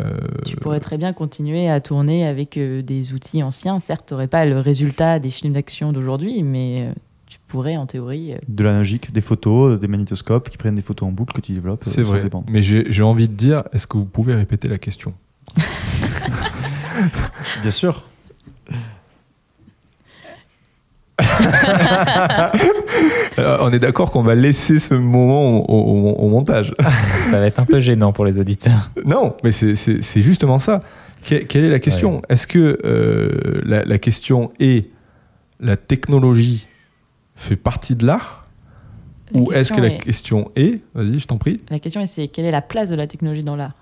[0.45, 3.79] Tu pourrais très bien continuer à tourner avec euh, des outils anciens.
[3.79, 6.93] Certes, tu n'aurais pas le résultat des films d'action d'aujourd'hui, mais euh,
[7.25, 8.34] tu pourrais, en théorie.
[8.34, 11.53] euh, de l'analogique, des photos, des magnétoscopes qui prennent des photos en boucle que tu
[11.53, 11.84] développes.
[11.86, 12.29] c'est vrai.
[12.29, 12.45] bandes.
[12.49, 15.13] Mais j'ai envie de dire, est-ce que vous pouvez répéter la question?
[17.62, 18.03] Bien sûr.
[23.39, 26.73] Euh, On est d'accord qu'on va laisser ce moment au, au- au montage.
[27.29, 28.91] Ça va être un peu gênant pour les auditeurs.
[29.05, 29.75] Non, mais c'est-
[30.21, 30.84] justement ça.
[31.27, 34.89] Que- quelle est la question Est-ce que euh, la, la question est
[35.60, 36.67] la technologie
[37.36, 38.47] fait partie de l'art
[39.31, 42.07] la Ou est-ce que la est- question est, vas-y, je t'en prie, La question, est,
[42.07, 43.73] c'est quelle est la place de la technologie dans l'art?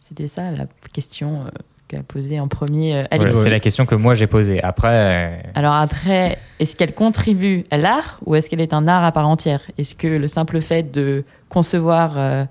[0.00, 1.48] C'était ça la question euh,
[1.88, 3.30] qu'a posée en premier euh, Alex.
[3.30, 4.62] Voilà, C'est la question que moi j'ai posée.
[4.62, 9.04] Après, euh, Alors après, est-ce qu'elle contribue à l'art ou est-ce qu'elle est un art
[9.04, 9.60] à part entière?
[9.78, 12.44] Est-ce que le simple fait de concevoir, euh,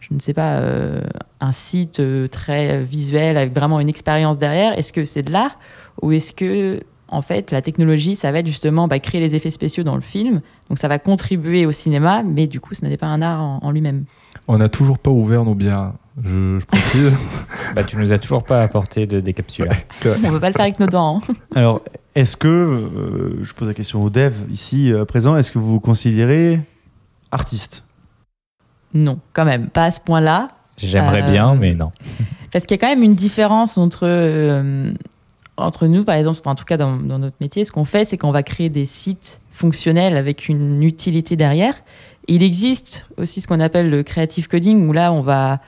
[0.00, 1.02] je ne sais pas, euh,
[1.40, 5.58] un site euh, très visuel avec vraiment une expérience derrière, est-ce que c'est de l'art
[6.02, 9.50] ou est-ce que en fait la technologie, ça va être justement bah, créer les effets
[9.50, 12.96] spéciaux dans le film, donc ça va contribuer au cinéma, mais du coup, ce n'est
[12.96, 14.04] pas un art en, en lui-même.
[14.48, 17.14] On n'a toujours pas ouvert nos bières, je, je précise.
[17.74, 19.74] bah, tu nous as toujours pas apporté de décapsuleur.
[19.92, 20.18] C'est vrai.
[20.24, 21.20] On ne peut pas le faire avec nos dents.
[21.28, 21.34] hein.
[21.54, 21.80] Alors,
[22.14, 25.70] est-ce que, euh, je pose la question aux devs ici euh, présents, est-ce que vous
[25.70, 26.60] vous considérez
[27.30, 27.82] artiste?
[28.92, 30.46] Non, quand même, pas à ce point-là.
[30.76, 31.90] J'aimerais Euh, bien, mais non.
[32.52, 34.92] Parce qu'il y a quand même une différence entre, euh,
[35.56, 38.04] entre nous, par exemple, enfin, en tout cas dans, dans notre métier, ce qu'on fait,
[38.04, 41.74] c'est qu'on va créer des sites fonctionnels avec une utilité derrière.
[42.28, 45.60] Il existe aussi ce qu'on appelle le creative coding, où là, on va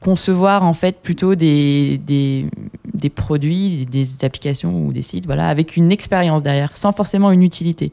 [0.00, 2.46] concevoir en fait plutôt des, des,
[2.94, 7.42] des produits, des applications ou des sites, voilà, avec une expérience derrière, sans forcément une
[7.42, 7.92] utilité.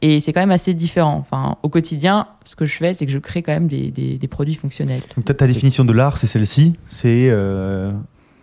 [0.00, 1.16] Et c'est quand même assez différent.
[1.18, 4.16] Enfin, au quotidien, ce que je fais, c'est que je crée quand même des, des,
[4.16, 5.00] des produits fonctionnels.
[5.16, 7.90] Donc, peut-être ta définition de l'art, c'est celle-ci c'est euh,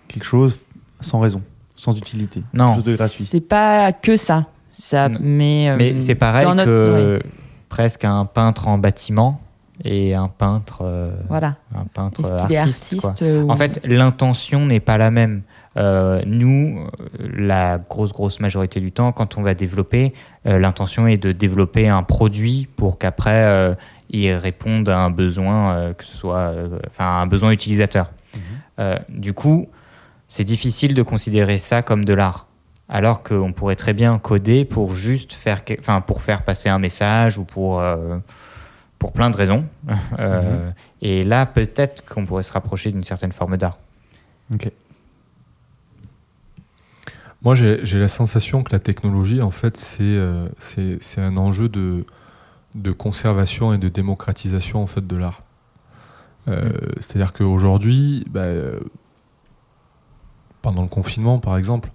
[0.10, 0.58] quelque chose
[1.00, 1.42] sans raison,
[1.78, 2.44] sans utilité.
[2.54, 2.76] Non.
[2.82, 4.48] C'est pas que ça.
[4.78, 5.20] ça Non.
[5.22, 7.24] mais euh, Mais c'est pareil dans notre- que ouais,
[7.76, 9.42] presque un peintre en bâtiment
[9.84, 11.56] et un peintre, euh, voilà.
[11.76, 12.96] un peintre artiste.
[13.02, 13.10] quoi.
[13.10, 15.42] artiste ou- En fait, l'intention n'est pas la même.
[15.76, 16.80] Euh, nous,
[17.20, 20.14] euh, la grosse, grosse majorité du temps, quand on va développer,
[20.48, 23.74] euh, l'intention est de développer un produit pour qu'après, euh,
[24.10, 28.12] il réponde à un besoin, euh, que ce soit euh, enfin, un besoin utilisateur.
[28.80, 29.68] Euh, du coup,
[30.28, 32.48] c'est difficile de considérer ça comme de l'art.
[32.88, 37.38] Alors qu'on pourrait très bien coder pour juste faire, enfin, pour faire passer un message
[37.38, 38.18] ou pour, euh,
[39.00, 39.66] pour plein de raisons.
[40.20, 40.72] Euh,
[41.02, 43.80] Et là, peut-être qu'on pourrait se rapprocher d'une certaine forme d'art.
[44.54, 44.72] Ok.
[47.42, 51.70] Moi, j'ai la sensation que la technologie, en fait, c'est euh, c'est c'est un enjeu
[51.70, 52.06] de,
[52.74, 55.42] de conservation et de démocratisation en fait, de l'art.
[56.48, 58.48] Euh, C'est-à-dire qu'aujourd'hui, bah,
[60.62, 61.90] pendant le confinement, par exemple,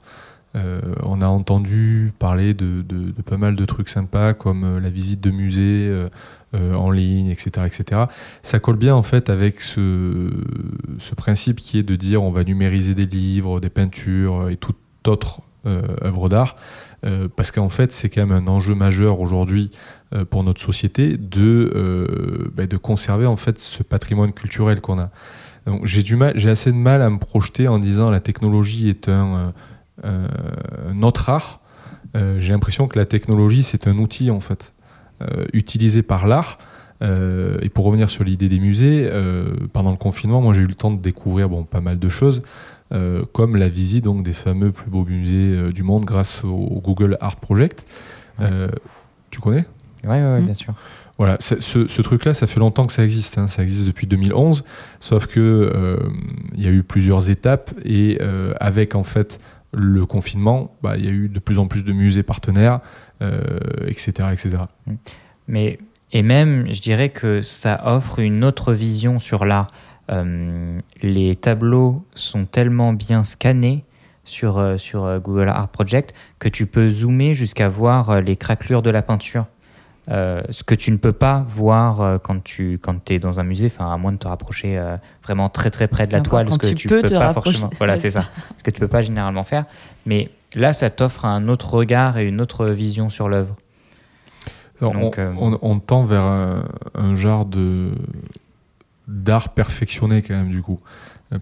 [0.56, 4.90] euh, on a entendu parler de, de- pas mal de trucs sympas comme euh, la
[4.90, 8.02] visite de musées euh, en ligne, etc., etc.
[8.42, 10.30] Ça colle bien en fait avec ce,
[11.16, 15.42] principe qui est de dire on va numériser des livres, des peintures et toute autre
[15.66, 16.56] œuvre d'art,
[17.36, 19.70] parce qu'en fait c'est quand même un enjeu majeur aujourd'hui
[20.30, 25.10] pour notre société de, bah, de conserver en fait ce patrimoine culturel qu'on a.
[25.84, 26.02] J'ai
[26.34, 29.52] j'ai assez de mal à me projeter en disant la technologie est un,
[30.04, 30.28] euh,
[31.02, 31.60] autre art.
[32.16, 34.72] Euh, j'ai l'impression que la technologie c'est un outil en fait
[35.22, 36.58] euh, utilisé par l'art.
[37.02, 40.66] Euh, et pour revenir sur l'idée des musées, euh, pendant le confinement, moi j'ai eu
[40.66, 42.42] le temps de découvrir bon, pas mal de choses,
[42.92, 46.48] euh, comme la visite donc, des fameux plus beaux musées euh, du monde grâce au,
[46.48, 47.86] au Google Art Project.
[48.40, 48.68] Euh,
[49.30, 49.64] tu connais?
[50.04, 50.44] Ouais, ouais, Mm.
[50.44, 50.74] bien sûr.
[51.16, 53.38] voilà, ce, ce truc-là, ça fait longtemps que ça existe.
[53.38, 53.48] hein.
[53.48, 54.64] Ça existe depuis 2011,
[54.98, 55.96] sauf que euh,
[56.54, 59.38] il y a eu plusieurs étapes et euh, avec en fait
[59.72, 62.80] le confinement, bah, il y a eu de plus en plus de musées partenaires,
[63.22, 63.40] euh,
[63.86, 64.50] etc., etc.
[65.46, 65.78] Mais,
[66.12, 69.72] et même, je dirais que ça offre une autre vision sur l'art.
[70.10, 73.84] Euh, les tableaux sont tellement bien scannés
[74.24, 78.90] sur, euh, sur Google Art Project que tu peux zoomer jusqu'à voir les craquelures de
[78.90, 79.46] la peinture.
[80.10, 83.44] Euh, ce que tu ne peux pas voir euh, quand tu quand es dans un
[83.44, 86.30] musée, enfin à moins de te rapprocher euh, vraiment très très près de la encore,
[86.30, 87.58] toile, ce que tu tu peux peux pas rapprocher.
[87.58, 87.70] forcément.
[87.78, 88.24] Voilà, c'est ça.
[88.58, 89.66] Ce que tu peux pas généralement faire.
[90.06, 93.54] Mais là, ça t'offre un autre regard et une autre vision sur l'œuvre.
[94.80, 97.90] On, Donc, euh, on- on tend vers un, un genre de
[99.06, 100.80] d'art perfectionné quand même du coup,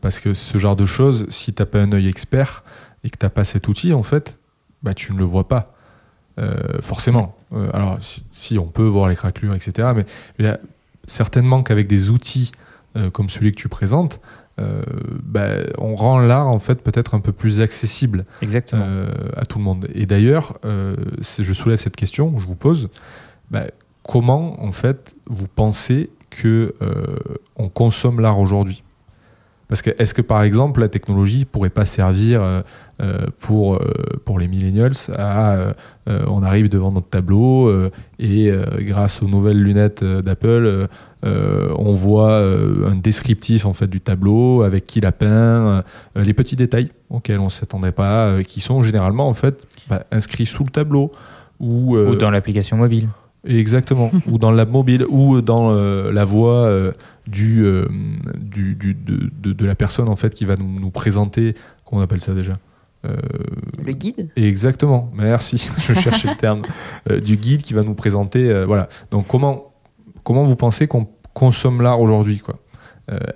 [0.00, 2.64] parce que ce genre de choses, si t'as pas un œil expert
[3.04, 4.38] et que t'as pas cet outil en fait,
[4.82, 5.74] bah tu ne le vois pas
[6.38, 7.36] Euh, forcément.
[7.52, 9.88] Euh, alors si, si, on peut voir les craquelures, etc.
[9.96, 10.06] Mais
[10.38, 10.60] il y a
[11.06, 12.52] certainement qu'avec des outils
[12.96, 14.20] euh, comme celui que tu présentes,
[15.22, 19.86] bah, on rend l'art en fait peut-être un peu plus accessible à tout le monde.
[19.94, 22.88] Et d'ailleurs, je soulève cette question, je vous pose,
[23.52, 23.66] bah,
[24.02, 26.74] comment en fait vous pensez que
[27.54, 28.82] on consomme l'art aujourd'hui?
[29.68, 32.62] Parce que est-ce que par exemple la technologie pourrait pas servir euh,
[33.02, 33.92] euh, pour euh,
[34.24, 35.74] pour les millennials à
[36.06, 37.70] on arrive devant notre tableau
[38.18, 40.88] et grâce aux nouvelles lunettes d'Apple
[41.22, 45.84] on voit un descriptif en fait du tableau avec qui l'a peint
[46.16, 50.64] les petits détails auxquels on s'attendait pas qui sont généralement en fait bah, inscrits sous
[50.64, 51.12] le tableau
[51.60, 53.08] Ou dans l'application mobile.
[53.48, 54.10] Exactement.
[54.30, 56.92] ou dans l'app mobile, ou dans euh, la voix euh,
[57.26, 57.86] du, euh,
[58.38, 61.54] du, du- de, de- de la personne en fait qui va nous, nous présenter.
[61.84, 62.58] Comment on appelle ça déjà
[63.04, 65.10] Le guide Exactement.
[65.14, 65.70] Merci.
[65.78, 66.62] Je cherchais le terme
[67.22, 68.64] du guide qui va nous présenter.
[68.66, 68.88] voilà.
[69.10, 69.72] Donc comment
[70.24, 72.58] comment vous pensez qu'on consomme l'art aujourd'hui quoi?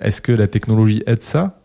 [0.01, 1.59] Est-ce que la technologie aide ça?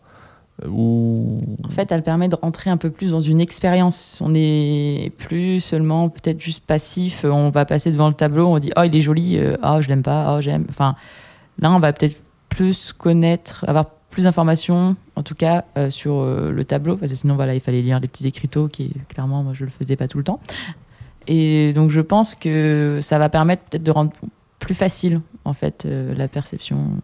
[0.67, 4.19] En fait, elle permet de rentrer un peu plus dans une expérience.
[4.21, 7.23] On n'est plus seulement peut-être juste passif.
[7.23, 9.87] On va passer devant le tableau, on dit oh il est joli, euh, oh je
[9.87, 10.65] l'aime pas, oh j'aime.
[10.69, 10.95] Enfin,
[11.59, 16.51] là on va peut-être plus connaître, avoir plus d'informations, en tout cas euh, sur euh,
[16.51, 19.53] le tableau, parce que sinon voilà il fallait lire les petits écriteaux qui clairement moi
[19.53, 20.39] je le faisais pas tout le temps.
[21.27, 24.11] Et donc je pense que ça va permettre peut-être de rendre
[24.57, 26.99] plus facile en fait la perception.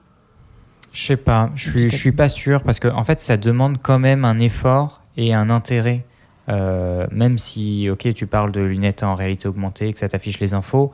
[0.96, 3.78] Je sais pas, je suis, je suis pas sûr parce que en fait ça demande
[3.82, 6.06] quand même un effort et un intérêt.
[6.48, 10.54] Euh, même si, ok, tu parles de lunettes en réalité augmentée, que ça t'affiche les
[10.54, 10.92] infos,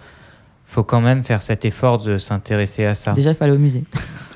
[0.65, 3.11] faut quand même faire cet effort de s'intéresser à ça.
[3.11, 3.83] Déjà il fallait au musée.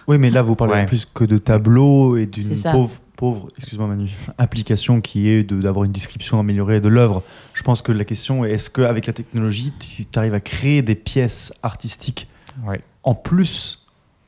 [0.08, 0.86] Oui, mais là, vous parlez Ouais.
[0.86, 5.86] plus que de tableaux et d'une pauvre, pauvre excuse-moi Manu, application qui est de- d'avoir
[5.86, 7.24] une description améliorée de l'œuvre.
[7.54, 10.94] Je pense que la question est est-ce qu'avec la technologie, tu arrives à créer des
[10.94, 12.28] pièces artistiques
[12.68, 12.82] Ouais.
[13.02, 13.85] en plus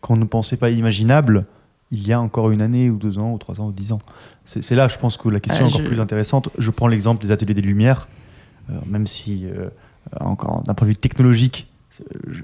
[0.07, 1.45] qu'on ne pensait pas imaginable
[1.91, 3.99] il y a encore une année ou deux ans ou trois ans ou dix ans
[4.45, 6.49] C'est là, je pense que la question Euh, est encore je- plus intéressante.
[6.57, 8.07] Je prends l'exemple des ateliers des Lumières,
[8.69, 9.69] Euh, même si, euh,
[10.19, 11.67] encore d'un point de vue technologique,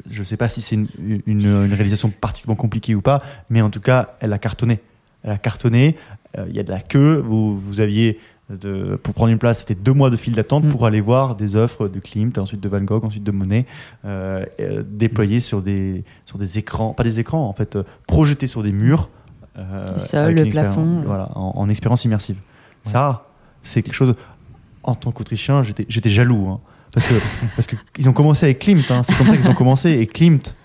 [0.08, 0.88] je ne sais pas si c'est une,
[1.28, 4.80] une- une réalisation particulièrement compliquée ou pas, mais en tout cas, elle a cartonné.
[5.24, 5.98] Elle a cartonné.
[6.38, 7.18] Euh, Il y a de la queue.
[7.18, 8.20] Vous, vous aviez,
[8.62, 10.70] de, pour prendre une place, c'était deux mois de file d'attente Mm.
[10.70, 13.66] pour aller voir des œuvres de Klimt, ensuite de Van Gogh, ensuite de Monet,
[14.06, 18.48] euh, euh, déployées sur, des, sur des écrans, pas des écrans, en fait, euh, projetées
[18.48, 19.10] sur des murs.
[19.56, 21.04] Le sol, le plafond.
[21.06, 22.38] Voilà, en, en expérience immersive.
[22.86, 23.28] Ça,
[23.62, 24.16] c'est quelque chose.
[24.84, 26.48] En tant qu'Autrichien, j'étais jaloux.
[26.50, 26.60] hein.
[26.92, 27.14] parce que
[27.56, 28.84] parce que ils ont commencé avec Klimt.
[28.90, 29.04] hein.
[29.04, 29.92] C'est comme ça qu'ils ont commencé.
[29.92, 30.56] Et Klimt,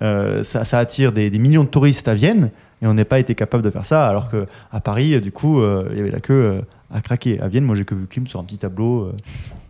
[0.00, 2.50] ça, ça attire des, des millions de touristes à Vienne.
[2.82, 5.60] Et on n'est pas été capable de faire ça, alors que à Paris, du coup,
[5.60, 6.60] euh, il y avait la queue euh,
[6.96, 7.40] à craquer.
[7.40, 9.16] À Vienne, moi, j'ai que vu Klim sur un petit tableau euh,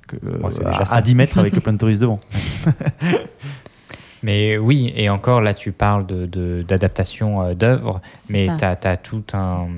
[0.06, 2.20] que, euh, à, à 10 mètres avec plein de touristes devant.
[4.22, 8.96] Mais oui, et encore là, tu parles de- de- d'adaptation euh, d'œuvres, mais tu as,
[8.96, 9.68] tout un.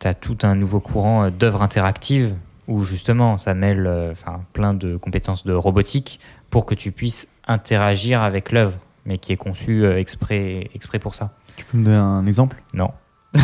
[0.00, 2.34] T'as tout un nouveau courant d'œuvres interactives
[2.66, 7.32] où justement ça mêle euh, enfin, plein de compétences de robotique pour que tu puisses
[7.46, 8.74] interagir avec l'œuvre,
[9.06, 11.30] mais qui est conçue euh, exprès, exprès pour ça.
[11.58, 12.62] Tu peux me donner un exemple?
[12.72, 12.90] Non.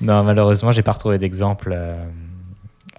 [0.00, 1.72] non, malheureusement, j'ai pas retrouvé d'exemple.
[1.74, 2.04] euh,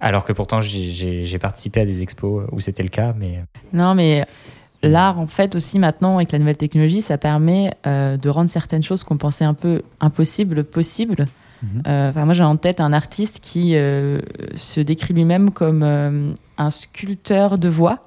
[0.00, 4.24] alors que pourtant, j'ai- participé à des expos où c'était le cas, mais Non, mais
[4.82, 8.82] l'art, en fait, aussi maintenant, avec la nouvelle technologie, ça permet euh, de rendre certaines
[8.82, 11.26] choses qu'on pensait un peu impossibles, possibles.
[11.62, 11.82] Mhm.
[11.86, 14.20] Euh, Enfin, moi, j'ai en tête un artiste qui euh,
[14.54, 18.06] se décrit lui-même comme euh, un sculpteur de voix.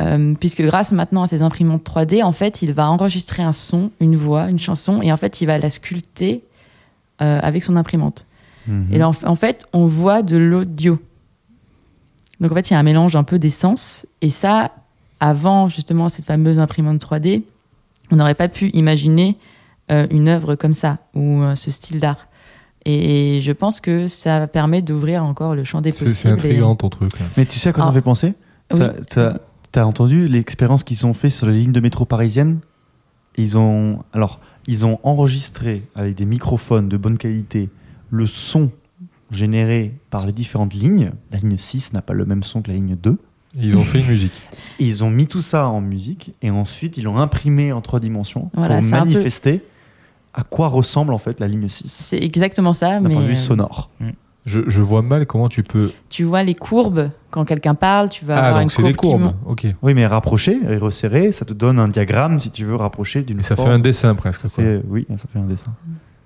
[0.00, 3.90] Euh, puisque grâce maintenant à ses imprimantes 3D, en fait, il va enregistrer un son,
[4.00, 6.42] une voix, une chanson, et en fait, il va la sculpter
[7.20, 8.24] euh, avec son imprimante.
[8.66, 8.88] Mhm.
[8.92, 10.98] Et là, en, en fait, on voit de l'audio.
[12.40, 14.06] Donc en fait, il y a un mélange un peu d'essence.
[14.22, 14.72] Et ça,
[15.20, 17.42] avant justement cette fameuse imprimante 3D,
[18.10, 19.36] on n'aurait pas pu imaginer
[19.90, 22.26] euh, une œuvre comme ça ou euh, ce style d'art.
[22.84, 26.10] Et, je pense que ça permet d'ouvrir encore le champ des possibles.
[26.12, 27.16] c'est et- intriguant ton truc.
[27.20, 27.26] là.
[27.36, 27.92] Mais tu sais à quoi ça Ah.
[27.92, 28.34] me fait penser?
[28.72, 29.04] Ça, Oui.
[29.08, 29.38] ça-
[29.72, 32.60] T'as entendu l'expérience qu'ils ont fait sur les lignes de métro parisiennes?
[33.36, 37.70] Ils ont alors ils ont enregistré avec des microphones de bonne qualité
[38.10, 38.70] le son
[39.30, 41.12] généré par les différentes lignes.
[41.30, 43.12] La ligne 6 n'a pas le même son que la ligne 2.
[43.58, 44.40] Et Ils ont fait une musique.
[44.78, 47.98] Et ils ont mis tout ça en musique et ensuite ils l'ont imprimé en trois
[48.00, 49.64] dimensions Voilà, pour peu- manifester
[50.34, 53.28] à quoi ressemble en fait la ligne 6 C'est exactement ça, d'un mais point de
[53.28, 53.90] vue euh, sonore.
[54.44, 55.92] Je, je vois mal comment tu peux.
[56.10, 58.92] tu vois les courbes quand quelqu'un parle, tu vas Ah, avoir une donc c'est des
[58.92, 59.34] courbe courbes.
[59.46, 59.66] Ok.
[59.82, 63.38] Oui, mais rapproché et resserré, ça te donne un diagramme si tu veux rapprocher d'une
[63.40, 64.40] Et ça fait un dessin presque.
[64.42, 64.64] Ça quoi.
[64.64, 65.72] fait- oui, ça fait un dessin.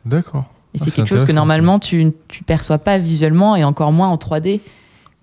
[0.07, 0.45] D'accord.
[0.75, 3.93] Et Ah, c'est c'est quelque chose que normalement tu tu perçois pas visuellement et encore
[3.93, 4.61] moins en 3D.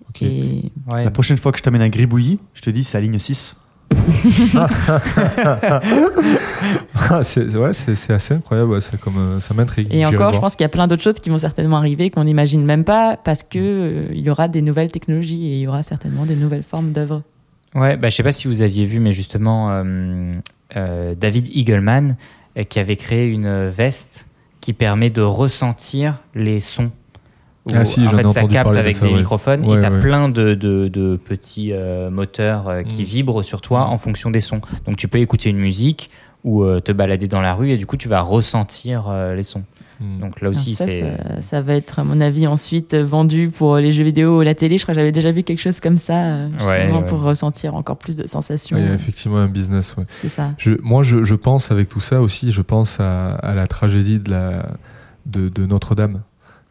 [0.10, 0.22] Ok.
[0.22, 1.04] Et ouais.
[1.04, 3.60] La prochaine fois que je t'amène à Gribouillis, je te dis c'est la ligne 6.
[7.10, 8.72] Ah, c'est ouais, assez incroyable.
[8.72, 9.88] ouais, c'est comme euh, ça m'intrigue.
[9.92, 10.34] Et encore, voir.
[10.34, 12.84] je pense qu'il y a plein d'autres choses qui vont certainement arriver qu'on n'imagine même
[12.84, 16.26] pas parce que euh, il y aura des nouvelles technologies et il y aura certainement
[16.26, 17.22] des nouvelles formes d'œuvres.
[17.76, 20.34] Ouais, bah, je sais pas si vous aviez vu, mais justement, euh,
[20.76, 22.16] euh, David Eagleman,
[22.58, 24.28] euh, qui avait créé une veste
[24.62, 26.92] qui permet de ressentir les sons.
[27.74, 29.18] Ah Où, si, en fait, ça capte de avec ça, des ouais.
[29.20, 30.02] microphones Ouais, et tu as ouais.
[30.02, 33.06] plein de, de, de petits euh, moteurs euh, qui Mm.
[33.06, 34.60] vibrent sur toi en fonction des sons.
[34.86, 36.10] Donc tu peux écouter une musique
[36.44, 39.44] ou euh, te balader dans la rue et du coup tu vas ressentir euh, les
[39.44, 39.64] sons.
[40.00, 40.20] Hmm.
[40.20, 41.02] Donc là aussi, ça, c'est.
[41.02, 44.42] ça, ça va être, à mon avis, ensuite euh, vendu pour les jeux vidéo ou
[44.42, 44.78] la télé.
[44.80, 47.06] Je crois que j'avais déjà vu quelque chose comme ça, justement, Ouais, ouais.
[47.06, 48.76] pour ressentir encore plus de sensations.
[48.76, 49.96] Ouais, il y a effectivement un business.
[49.96, 50.06] Ouais.
[50.10, 50.56] C'est ça.
[50.58, 54.18] Je, moi, je, je pense avec tout ça aussi, je pense à, à la tragédie
[54.18, 54.66] de, la,
[55.28, 56.22] de, de Notre-Dame.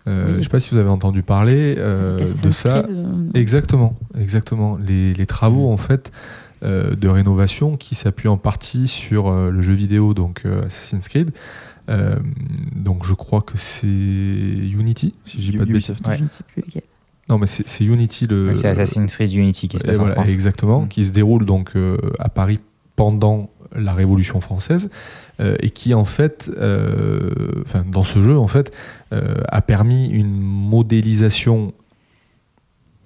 [0.08, 0.32] Euh, Oui.
[0.32, 2.82] Je ne sais pas si vous avez entendu parler euh, de ça.
[2.82, 4.76] Creed, euh, Exactement, exactement.
[4.84, 9.62] Les, les travaux en fait euh, de rénovation qui s'appuient en partie sur euh, le
[9.62, 11.30] jeu vidéo donc euh, Assassin's Creed.
[11.88, 12.16] Euh,
[12.76, 15.70] donc je crois que c'est Unity, si je dis pas de.
[15.70, 16.06] Ubisoft.
[16.06, 16.18] Ouais.
[16.18, 16.82] Je ne sais plus lequel.
[17.28, 18.54] Non, mais c'est Unity le.
[18.54, 20.30] c'est Assassin's Creed Unity qui se passe voilà, en France.
[20.30, 20.88] Exactement, Mm.
[20.88, 22.60] qui se déroule donc euh, à Paris
[22.96, 24.90] pendant la Révolution française
[25.40, 28.72] euh, et qui en fait, euh, enfin dans ce jeu en fait,
[29.12, 31.72] euh, a permis une modélisation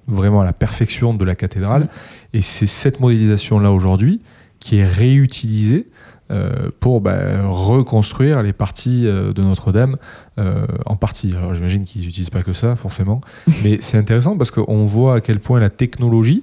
[0.06, 1.82] vraiment à la perfection de la cathédrale.
[1.82, 1.88] Mm.
[2.34, 4.20] Et c'est cette modélisation là aujourd'hui
[4.60, 5.86] qui est réutilisée
[6.32, 9.96] euh, pour bah, reconstruire les parties euh, de Notre-Dame
[10.40, 11.32] euh, en partie.
[11.36, 13.20] Alors j'imagine qu'ils n'utilisent pas que ça forcément,
[13.62, 16.42] mais c'est intéressant parce qu'on voit à quel point la technologie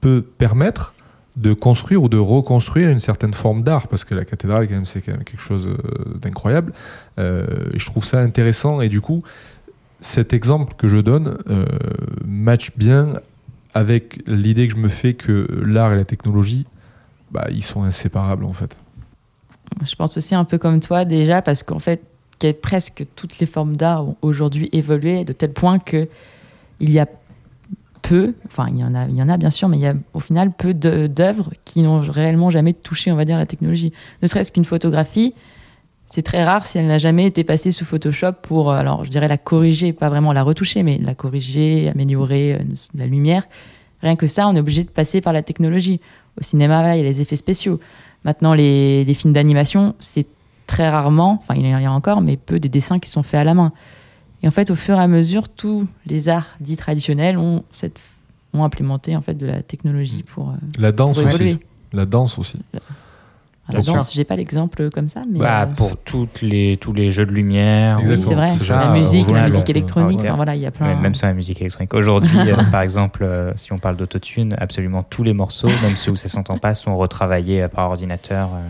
[0.00, 0.94] peut permettre
[1.36, 4.84] de construire ou de reconstruire une certaine forme d'art parce que la cathédrale quand même
[4.84, 5.66] c'est quand même quelque chose
[6.20, 6.74] d'incroyable
[7.16, 9.22] et je trouve ça intéressant et du coup
[10.02, 11.64] cet exemple que je donne euh,
[12.26, 13.14] match bien
[13.72, 16.66] avec l'idée que je me fais que l'art et la technologie
[17.30, 18.76] bah, ils sont inséparables en fait
[19.82, 22.02] Je pense aussi un peu comme toi déjà, parce qu'en fait,
[22.38, 26.08] que presque toutes les formes d'art ont aujourd'hui évolué de tel point que
[26.80, 27.06] il y a
[28.02, 29.86] peu, enfin il y en a, il y en a bien sûr, mais il y
[29.86, 33.92] a au final peu d'œuvres qui n'ont réellement jamais touché, on va dire, la technologie.
[34.20, 35.34] Ne serait-ce qu'une photographie,
[36.12, 39.10] c'est très rare si elle n'a jamais été passée sous Photoshop pour, euh, alors je
[39.10, 42.58] dirais la corriger, pas vraiment la retoucher, mais la corriger, améliorer euh,
[42.94, 43.44] la lumière.
[44.02, 46.02] Rien que ça, on est obligé de passer par la technologie.
[46.38, 47.80] Au cinéma, il y a les effets spéciaux.
[48.24, 50.26] Maintenant, les, les films d'animation, c'est
[50.66, 53.40] très rarement, enfin il y en a encore, mais peu des dessins qui sont faits
[53.40, 53.72] à la main.
[54.42, 58.00] Et en fait, au fur et à mesure, tous les arts dits traditionnels ont, cette,
[58.52, 61.58] ont implémenté en fait de la technologie pour, euh, la danse pour aussi
[61.94, 62.80] la danse aussi La
[63.80, 67.10] Bien danse, j'ai pas l'exemple comme ça, mais Bah, euh, pour toutes les, tous les
[67.10, 67.98] jeux de lumière.
[67.98, 68.28] oui, Exactement.
[68.28, 68.52] c'est vrai.
[68.58, 70.94] C'est ça, La musique, la musique électronique, enfin, voilà, il y a plein.
[71.00, 71.92] Même sur la musique électronique.
[71.94, 76.12] Aujourd'hui, euh, par exemple, euh, si on parle d'autotune, absolument tous les morceaux, même ceux
[76.12, 78.60] où ça s'entend pas, sont retravaillés par ordinateur euh,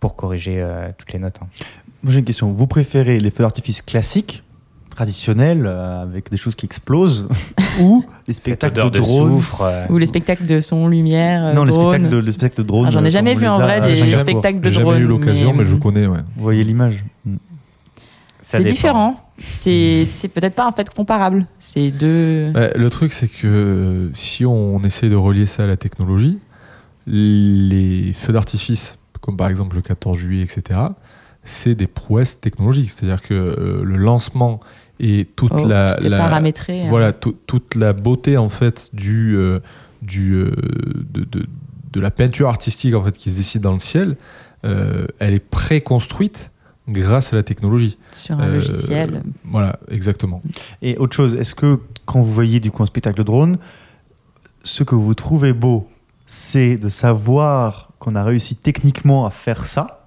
[0.00, 0.64] pour corriger
[0.98, 1.38] toutes les notes.
[1.42, 1.46] hein.
[2.02, 2.52] Moi, J'ai une question.
[2.52, 4.42] Vous préférez les feux d'artifice classiques,
[4.96, 7.28] traditionnels, euh, avec des choses qui explosent,
[7.80, 9.60] ou les spectacles de de, drones soufre.
[9.62, 11.90] euh, Ou les spectacles de son, lumière, euh, Non, les drone.
[11.90, 12.86] spectacles de, les spectacles de drones.
[12.88, 14.20] Ah, J'en ai euh, jamais vu en les a vrai des Singapour.
[14.22, 14.94] spectacles de J'ai drone.
[14.94, 16.06] jamais eu l'occasion, mais, je connais.
[16.06, 16.20] Ouais.
[16.36, 17.36] Vous voyez l'image Mm.
[18.48, 19.20] C'est différent.
[19.38, 21.46] C'est c'est peut-être pas en fait comparable.
[21.58, 22.52] C'est deux.
[22.54, 26.38] Le truc, c'est que si on essaie de relier ça à la technologie,
[27.08, 30.78] les feux d'artifice, comme par exemple le 14 juillet, etc.,
[31.42, 32.90] c'est des prouesses technologiques.
[32.90, 34.60] C'est-à-dire que euh, le lancement
[35.00, 36.86] et toute Oh, la, hein.
[36.88, 39.60] voilà, tout- toute la beauté en fait du, euh,
[40.02, 40.52] du euh,
[41.12, 41.46] de, de-
[41.92, 44.16] de la peinture artistique en fait qui se décide dans le ciel,
[44.64, 46.50] euh, elle est préconstruite
[46.88, 47.98] grâce à la technologie.
[48.12, 49.22] Sur un Euh, logiciel.
[49.44, 50.42] Voilà, exactement.
[50.82, 53.58] Et autre chose, est-ce que quand vous voyez du coup un spectacle de drone,
[54.62, 55.88] ce que vous trouvez beau,
[56.26, 60.04] c'est de savoir qu'on a réussi techniquement à faire ça,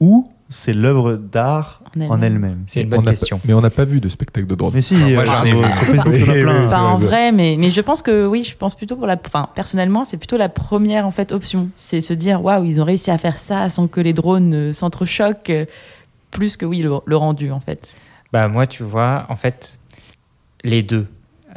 [0.00, 2.64] ou c'est l'œuvre d'art En elle-même.
[2.66, 3.40] C'est une On bonne question.
[3.46, 4.72] mais on n'a pas vu de spectacle de drone.
[4.74, 5.58] Mais si, moi, euh, j'en sur, ai vu.
[5.72, 6.66] sur Facebook, il y en a plein.
[6.68, 7.32] Pas en vrai.
[7.32, 9.16] mais je pense que oui, je pense plutôt pour la.
[9.24, 11.70] Enfin, personnellement, c'est plutôt la première en fait option.
[11.76, 14.72] C'est se dire waouh, ils ont réussi à faire ça sans que les drones euh,
[14.72, 15.64] s'entrechoquent, euh,
[16.32, 17.96] plus que oui, le, le rendu en fait.
[18.32, 19.78] Bah moi, tu vois, en fait,
[20.64, 21.06] les deux.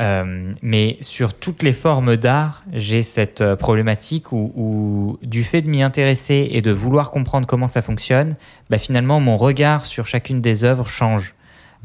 [0.02, 5.62] Euh, mais sur toutes les formes d'art, j'ai cette euh, problématique où, où, du fait
[5.62, 8.36] de m'y intéresser et de vouloir comprendre comment ça fonctionne,
[8.70, 11.36] bah finalement, mon regard sur chacune des œuvres change.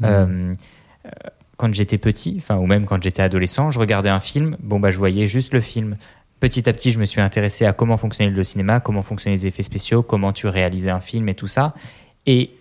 [0.03, 0.53] Euh,
[1.05, 1.09] euh,
[1.57, 4.91] quand j'étais petit, enfin ou même quand j'étais adolescent, je regardais un film, bon bah
[4.91, 5.97] je voyais juste le film.
[6.39, 9.47] Petit à petit, je me suis intéressé à comment fonctionnait le cinéma, comment fonctionnaient les
[9.47, 11.73] effets spéciaux, comment tu réalisais un film et tout ça,
[12.25, 12.51] et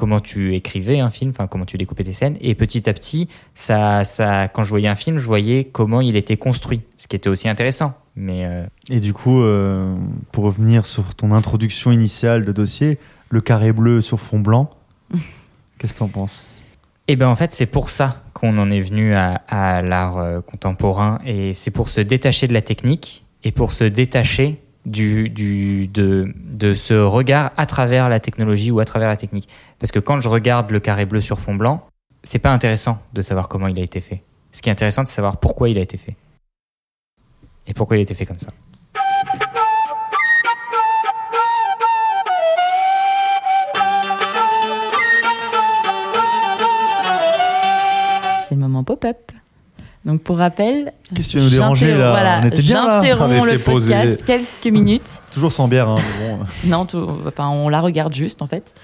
[0.00, 2.38] comment tu écrivais un film, enfin comment tu découpais tes scènes.
[2.40, 6.16] Et petit à petit, ça, ça, quand je voyais un film, je voyais comment il
[6.16, 7.92] était construit, ce qui était aussi intéressant.
[8.16, 9.94] Mais euh, Et du coup, euh,
[10.32, 12.98] pour revenir sur ton introduction initiale de dossier,
[13.28, 14.70] le carré bleu sur fond blanc,
[15.78, 16.48] qu'est-ce que t'en penses?
[17.06, 20.40] Et ben en fait, c'est pour ça qu'on en est venu à, à l'art euh,
[20.40, 26.32] contemporain et c'est pour se détacher de la technique et pour se détacher du, de,
[26.36, 29.48] de ce regard à travers la technologie ou à travers la technique.
[29.78, 31.86] Parce que quand je regarde le carré bleu sur fond blanc,
[32.24, 34.22] c'est pas intéressant de savoir comment il a été fait.
[34.52, 36.16] Ce qui est intéressant, c'est de savoir pourquoi il a été fait.
[37.66, 38.48] Et pourquoi il a été fait comme ça.
[48.48, 49.30] C'est le moment pop-up.
[50.04, 53.00] Donc pour rappel, Qu'est-ce que tu vas nous déranger là voilà, On était bien là
[53.02, 55.08] J'interromps le podcast quelques minutes.
[55.32, 56.38] Toujours sans bière, hein, mais bon.
[56.64, 58.74] Non, tout- enfin, on la regarde juste en fait.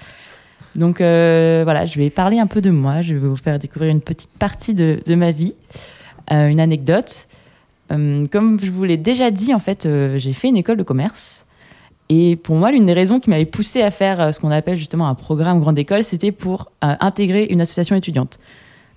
[0.75, 3.01] Donc euh, voilà, je vais parler un peu de moi.
[3.01, 5.55] Je vais vous faire découvrir une petite partie de, de ma vie,
[6.31, 7.25] euh, une anecdote.
[7.91, 9.87] Euh, comme je vous l'ai déjà dit, en fait,
[10.17, 11.45] j'ai fait une école de commerce.
[12.09, 15.07] Et pour moi, l'une des raisons qui m'avait poussé à faire ce qu'on appelle justement
[15.09, 18.37] un programme grande école, c'était pour intégrer une association étudiante.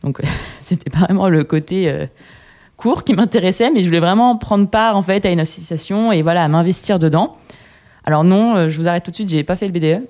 [0.03, 0.21] Donc
[0.63, 2.07] c'était pas vraiment le côté euh,
[2.77, 6.23] cours qui m'intéressait, mais je voulais vraiment prendre part en fait à une association et
[6.23, 7.37] voilà à m'investir dedans.
[8.05, 10.03] Alors non, euh, je vous arrête tout de suite, j'ai pas fait le BDE,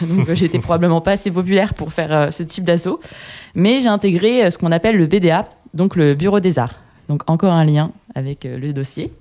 [0.02, 3.00] donc euh, j'étais probablement pas assez populaire pour faire euh, ce type d'assaut,
[3.54, 6.82] mais j'ai intégré euh, ce qu'on appelle le BDA, donc le Bureau des Arts.
[7.08, 9.12] Donc encore un lien avec euh, le dossier.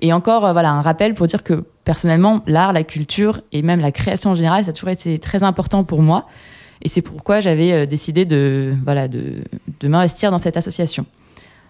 [0.00, 3.80] Et encore, euh, voilà, un rappel pour dire que personnellement, l'art, la culture et même
[3.80, 6.26] la création en général, ça a toujours été très important pour moi.
[6.82, 9.44] Et c'est pourquoi j'avais euh, décidé de, voilà, de,
[9.80, 11.06] de m'investir dans cette association.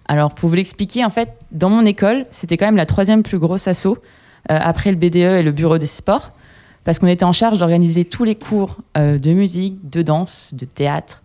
[0.06, 3.38] Alors, pour vous l'expliquer, en fait, dans mon école, c'était quand même la troisième plus
[3.38, 3.96] grosse asso euh,
[4.48, 6.32] après le BDE et le Bureau des sports,
[6.84, 10.64] parce qu'on était en charge d'organiser tous les cours euh, de musique, de danse, de
[10.64, 11.22] théâtre,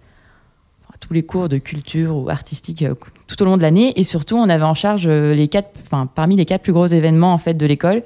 [1.00, 2.84] tous les cours de culture ou artistique
[3.28, 5.70] tout au long de l'année, et surtout, on avait en charge les quatre,
[6.16, 8.02] parmi les quatre plus gros événements en fait de l'école,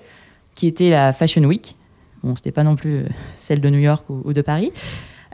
[0.55, 1.77] qui était la Fashion Week.
[2.21, 3.05] Bon, c'était pas non plus
[3.39, 4.73] celle de New York ou de Paris.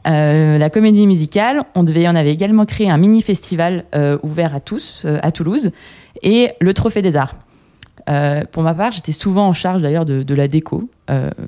[0.07, 4.59] Euh, la comédie musicale, on devait, avait également créé un mini festival euh, ouvert à
[4.59, 5.71] tous euh, à Toulouse
[6.23, 7.35] et le Trophée des Arts.
[8.53, 10.89] Pour ma part, j'étais souvent en charge d'ailleurs de, la déco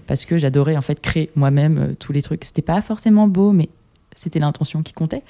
[0.08, 2.44] parce que j'adorais en fait créer moi-même tous les trucs.
[2.44, 3.70] C'était pas forcément beau, mais
[4.14, 5.24] c'était l'intention qui comptait.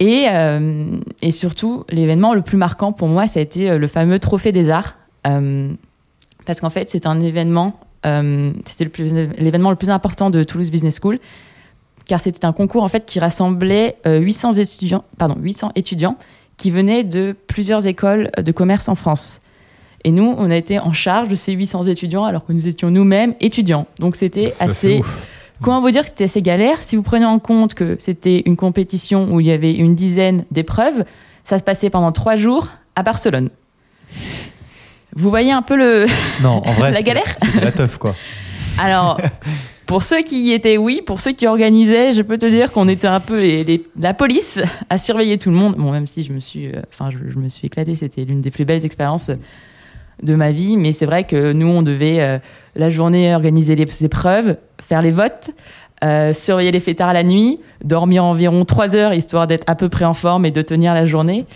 [0.00, 0.26] Et,
[1.30, 4.98] surtout, l'événement le plus marquant pour moi, ça a été le fameux Trophée des Arts.
[5.22, 8.90] Parce qu'en fait, c'est un événement, c'était
[9.38, 11.20] l'événement le plus important de Toulouse Business School,
[12.06, 16.16] car c'était un concours en fait qui rassemblait euh, 800 étudiants, pardon, 800 étudiants
[16.56, 19.40] qui venaient de plusieurs écoles de commerce en France.
[20.04, 22.90] Et nous, on a été en charge de ces 800 étudiants alors que nous étions
[22.90, 23.86] nous-mêmes étudiants.
[23.98, 25.00] Donc c'était C'est assez.
[25.62, 26.82] Comment vous dire que c'était assez galère?
[26.82, 30.44] Si vous prenez en compte que c'était une compétition où il y avait une dizaine
[30.50, 31.04] d'épreuves,
[31.44, 33.50] ça se passait pendant trois jours à Barcelone.
[35.16, 36.06] Vous voyez un peu le.
[36.42, 37.36] Non, en vrai, La galère?
[37.42, 38.14] C'était la teuf, quoi.
[38.78, 39.20] Alors,
[39.86, 41.02] pour ceux qui y étaient, oui.
[41.04, 43.42] Pour ceux qui organisaient, je peux te dire qu'on était un peu
[43.98, 45.74] la police à surveiller tout le monde.
[45.76, 47.94] Bon, même si je me suis, euh, enfin, je, me suis éclatée.
[47.94, 49.30] C'était l'une des plus belles expériences
[50.22, 50.78] de ma vie.
[50.78, 52.38] Mais c'est vrai que nous, on devait euh,
[52.76, 55.50] la journée organiser les épreuves, faire les votes.
[56.02, 60.04] euh, surveiller les fêtards la nuit, dormir environ 3 heures histoire d'être à peu près
[60.04, 61.46] en forme et de tenir la journée,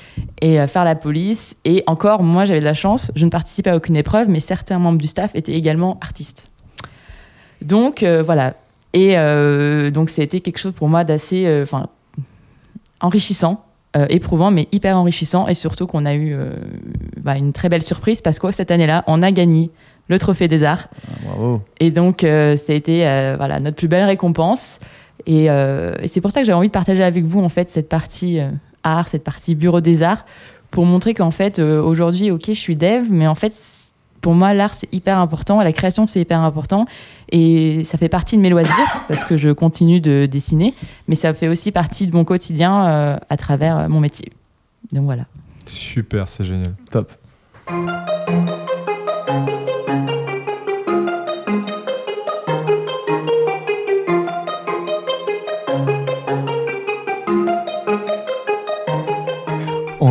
[0.40, 1.54] et faire la police.
[1.66, 4.78] Et encore, moi j'avais de la chance, je ne participais à aucune épreuve, mais certains
[4.78, 6.47] membres du staff étaient également artistes.
[7.62, 8.54] Donc euh, voilà.
[8.94, 11.88] Et euh, donc ça a été quelque chose pour moi d'assez euh, enfin,
[13.00, 13.64] enrichissant,
[13.96, 15.46] euh, éprouvant, mais hyper enrichissant.
[15.48, 16.52] Et surtout qu'on a eu euh,
[17.22, 19.70] bah, une très belle surprise parce que cette année-là, on a gagné
[20.08, 20.88] le Trophée des Arts.
[21.06, 21.62] Ah, Bravo.
[21.80, 23.00] Et donc, euh, ça a été
[23.36, 24.80] voilà, notre plus belle récompense.
[25.26, 27.88] Et, et c'est pour ça que j'avais envie de partager avec vous en fait cette
[27.88, 28.38] partie
[28.82, 30.24] art, cette partie bureau des arts,
[30.70, 33.52] pour montrer qu'en fait aujourd'hui, ok, je suis dev, mais en fait
[34.20, 36.86] pour moi l'art c'est hyper important, la création c'est hyper important,
[37.30, 40.74] et ça fait partie de mes loisirs parce que je continue de dessiner,
[41.06, 44.32] mais ça fait aussi partie de mon quotidien euh, à travers euh, mon métier.
[44.92, 45.24] Donc voilà.
[45.66, 46.74] Super, c'est génial.
[46.90, 47.12] Top.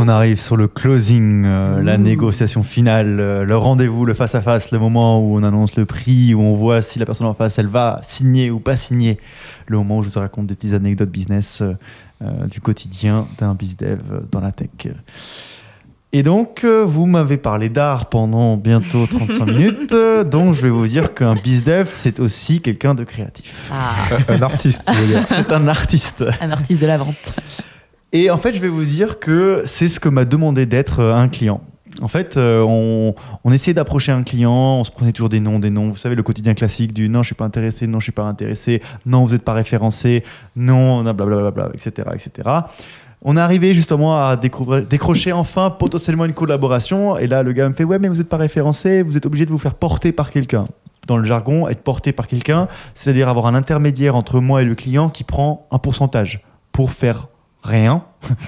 [0.08, 4.80] On arrive sur le closing, euh, la négociation finale, euh, le rendez-vous, le face-à-face, le
[4.80, 7.68] moment où on annonce le prix, où on voit si la personne en face, elle
[7.68, 9.18] va signer ou pas signer.
[9.66, 14.00] Le moment où je vous raconte des petites anecdotes business euh, du quotidien d'un bizdev
[14.32, 14.70] dans la tech.
[16.14, 20.70] Et donc, euh, vous m'avez parlé d'art pendant bientôt 35 minutes, euh, donc je vais
[20.70, 23.70] vous dire qu'un bizdev, c'est aussi quelqu'un de créatif.
[23.74, 23.92] Ah,
[24.30, 25.26] Un- Un artiste, tu veux dire.
[25.28, 26.24] C'est un artiste.
[26.40, 27.34] un artiste de la vente.
[28.14, 31.14] Et en fait, je vais vous dire que c'est ce que m'a demandé d'être euh,
[31.14, 31.62] un client.
[32.02, 35.70] En fait, euh, on, essayait d'approcher un client, on se prenait toujours des noms, des
[35.70, 35.90] noms.
[35.90, 38.24] Vous savez, le quotidien classique du non, je suis pas intéressé, non, je suis pas
[38.24, 40.24] intéressé, non, vous n'êtes pas référencé,
[40.56, 42.50] non, blablabla, etc., etc.
[43.24, 47.18] On est arrivé justement à décrocher enfin potentiellement une collaboration.
[47.18, 49.46] Et là, le gars me fait Ouais, mais vous n'êtes pas référencé, vous êtes obligé
[49.46, 50.68] de vous faire porter par quelqu'un.
[51.08, 54.76] Dans le jargon, être porté par quelqu'un, c'est-à-dire avoir un intermédiaire entre moi et le
[54.76, 57.28] client qui prend un pourcentage pour faire
[57.64, 58.04] rien,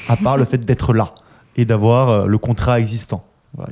[0.07, 1.13] à part le fait d'être là
[1.55, 3.25] et d'avoir euh, le contrat existant.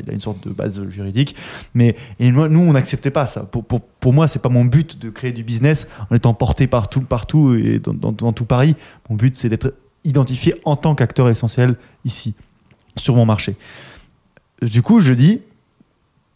[0.03, 1.35] Il a une sorte de base juridique.
[1.75, 3.43] Mais et nous, on n'acceptait pas ça.
[3.43, 7.01] Pour, pour, pour moi, pas mon but de créer du business en étant porté partout,
[7.01, 8.75] partout et dans, dans- dans tout Paris.
[9.07, 11.75] Mon but, c'est d'être identifié en tant qu'acteur essentiel
[12.05, 12.33] ici,
[12.95, 13.55] sur mon marché.
[14.63, 15.41] Du coup, je dis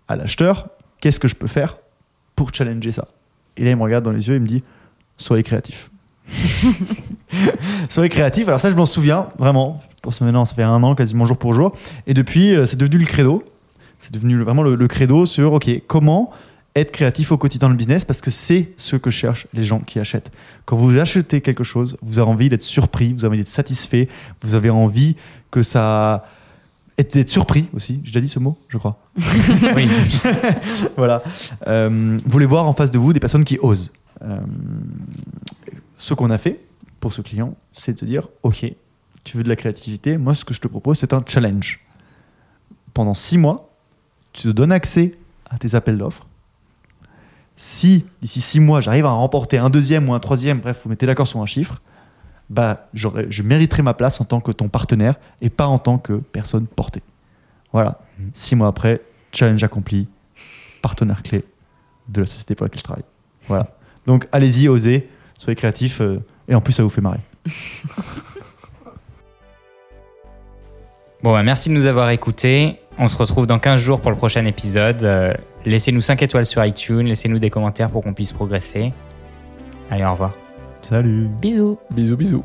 [0.07, 1.77] à l'acheteur, qu'est-ce que je peux faire
[2.35, 3.07] pour challenger ça?
[3.57, 4.63] Et là, il me regarde dans les yeux et me dit,
[5.17, 5.89] soyez créatif.
[7.89, 8.47] soyez créatif.
[8.47, 9.81] Alors ça, je m'en souviens vraiment.
[10.01, 11.75] Pour ce maintenant, ça fait un an quasiment jour pour jour.
[12.07, 13.43] Et depuis, euh, c'est devenu le credo.
[13.99, 16.31] C'est devenu vraiment le, le credo sur, OK, comment
[16.75, 19.79] être créatif au quotidien dans le business parce que c'est ce que cherchent les gens
[19.79, 20.31] qui achètent.
[20.65, 24.07] Quand vous achetez quelque chose, vous avez envie d'être surpris, vous avez envie d'être satisfait,
[24.41, 25.15] vous avez envie
[25.49, 26.25] que ça...
[26.97, 28.99] être surpris aussi, j'ai déjà dit ce mot, je crois.
[29.75, 29.89] Oui.
[30.97, 31.23] voilà.
[31.67, 33.91] Euh, vous voulez voir en face de vous des personnes qui osent.
[34.23, 34.37] Euh,
[36.01, 36.59] ce qu'on a fait
[36.99, 38.65] pour ce client, c'est de se dire, OK,
[39.23, 41.79] tu veux de la créativité, moi ce que je te propose, c'est un challenge.
[42.95, 43.69] Pendant six mois,
[44.33, 45.13] tu te donnes accès
[45.51, 46.25] à tes appels d'offres.
[47.55, 51.05] Si d'ici six mois, j'arrive à remporter un deuxième ou un troisième, bref, vous mettez
[51.05, 51.83] d'accord sur un chiffre,
[52.49, 56.13] bah, je mériterai ma place en tant que ton partenaire et pas en tant que
[56.13, 57.03] personne portée.
[57.73, 57.99] Voilà.
[58.33, 60.07] Six mois après, challenge accompli,
[60.81, 61.45] partenaire clé
[62.09, 63.05] de la société pour laquelle je travaille.
[63.47, 63.67] Voilà.
[64.07, 65.07] Donc allez-y, osez,
[65.41, 67.19] soyez créatifs euh, et en plus ça vous fait marrer.
[71.23, 72.79] Bon, bah, merci de nous avoir écoutés.
[72.97, 75.03] On se retrouve dans 15 jours pour le prochain épisode.
[75.03, 75.31] Euh,
[75.65, 78.91] laissez-nous 5 étoiles sur iTunes, laissez-nous des commentaires pour qu'on puisse progresser.
[79.91, 80.31] Allez, au revoir.
[80.81, 81.77] Salut Bisous.
[81.91, 82.43] Bisous, bisous.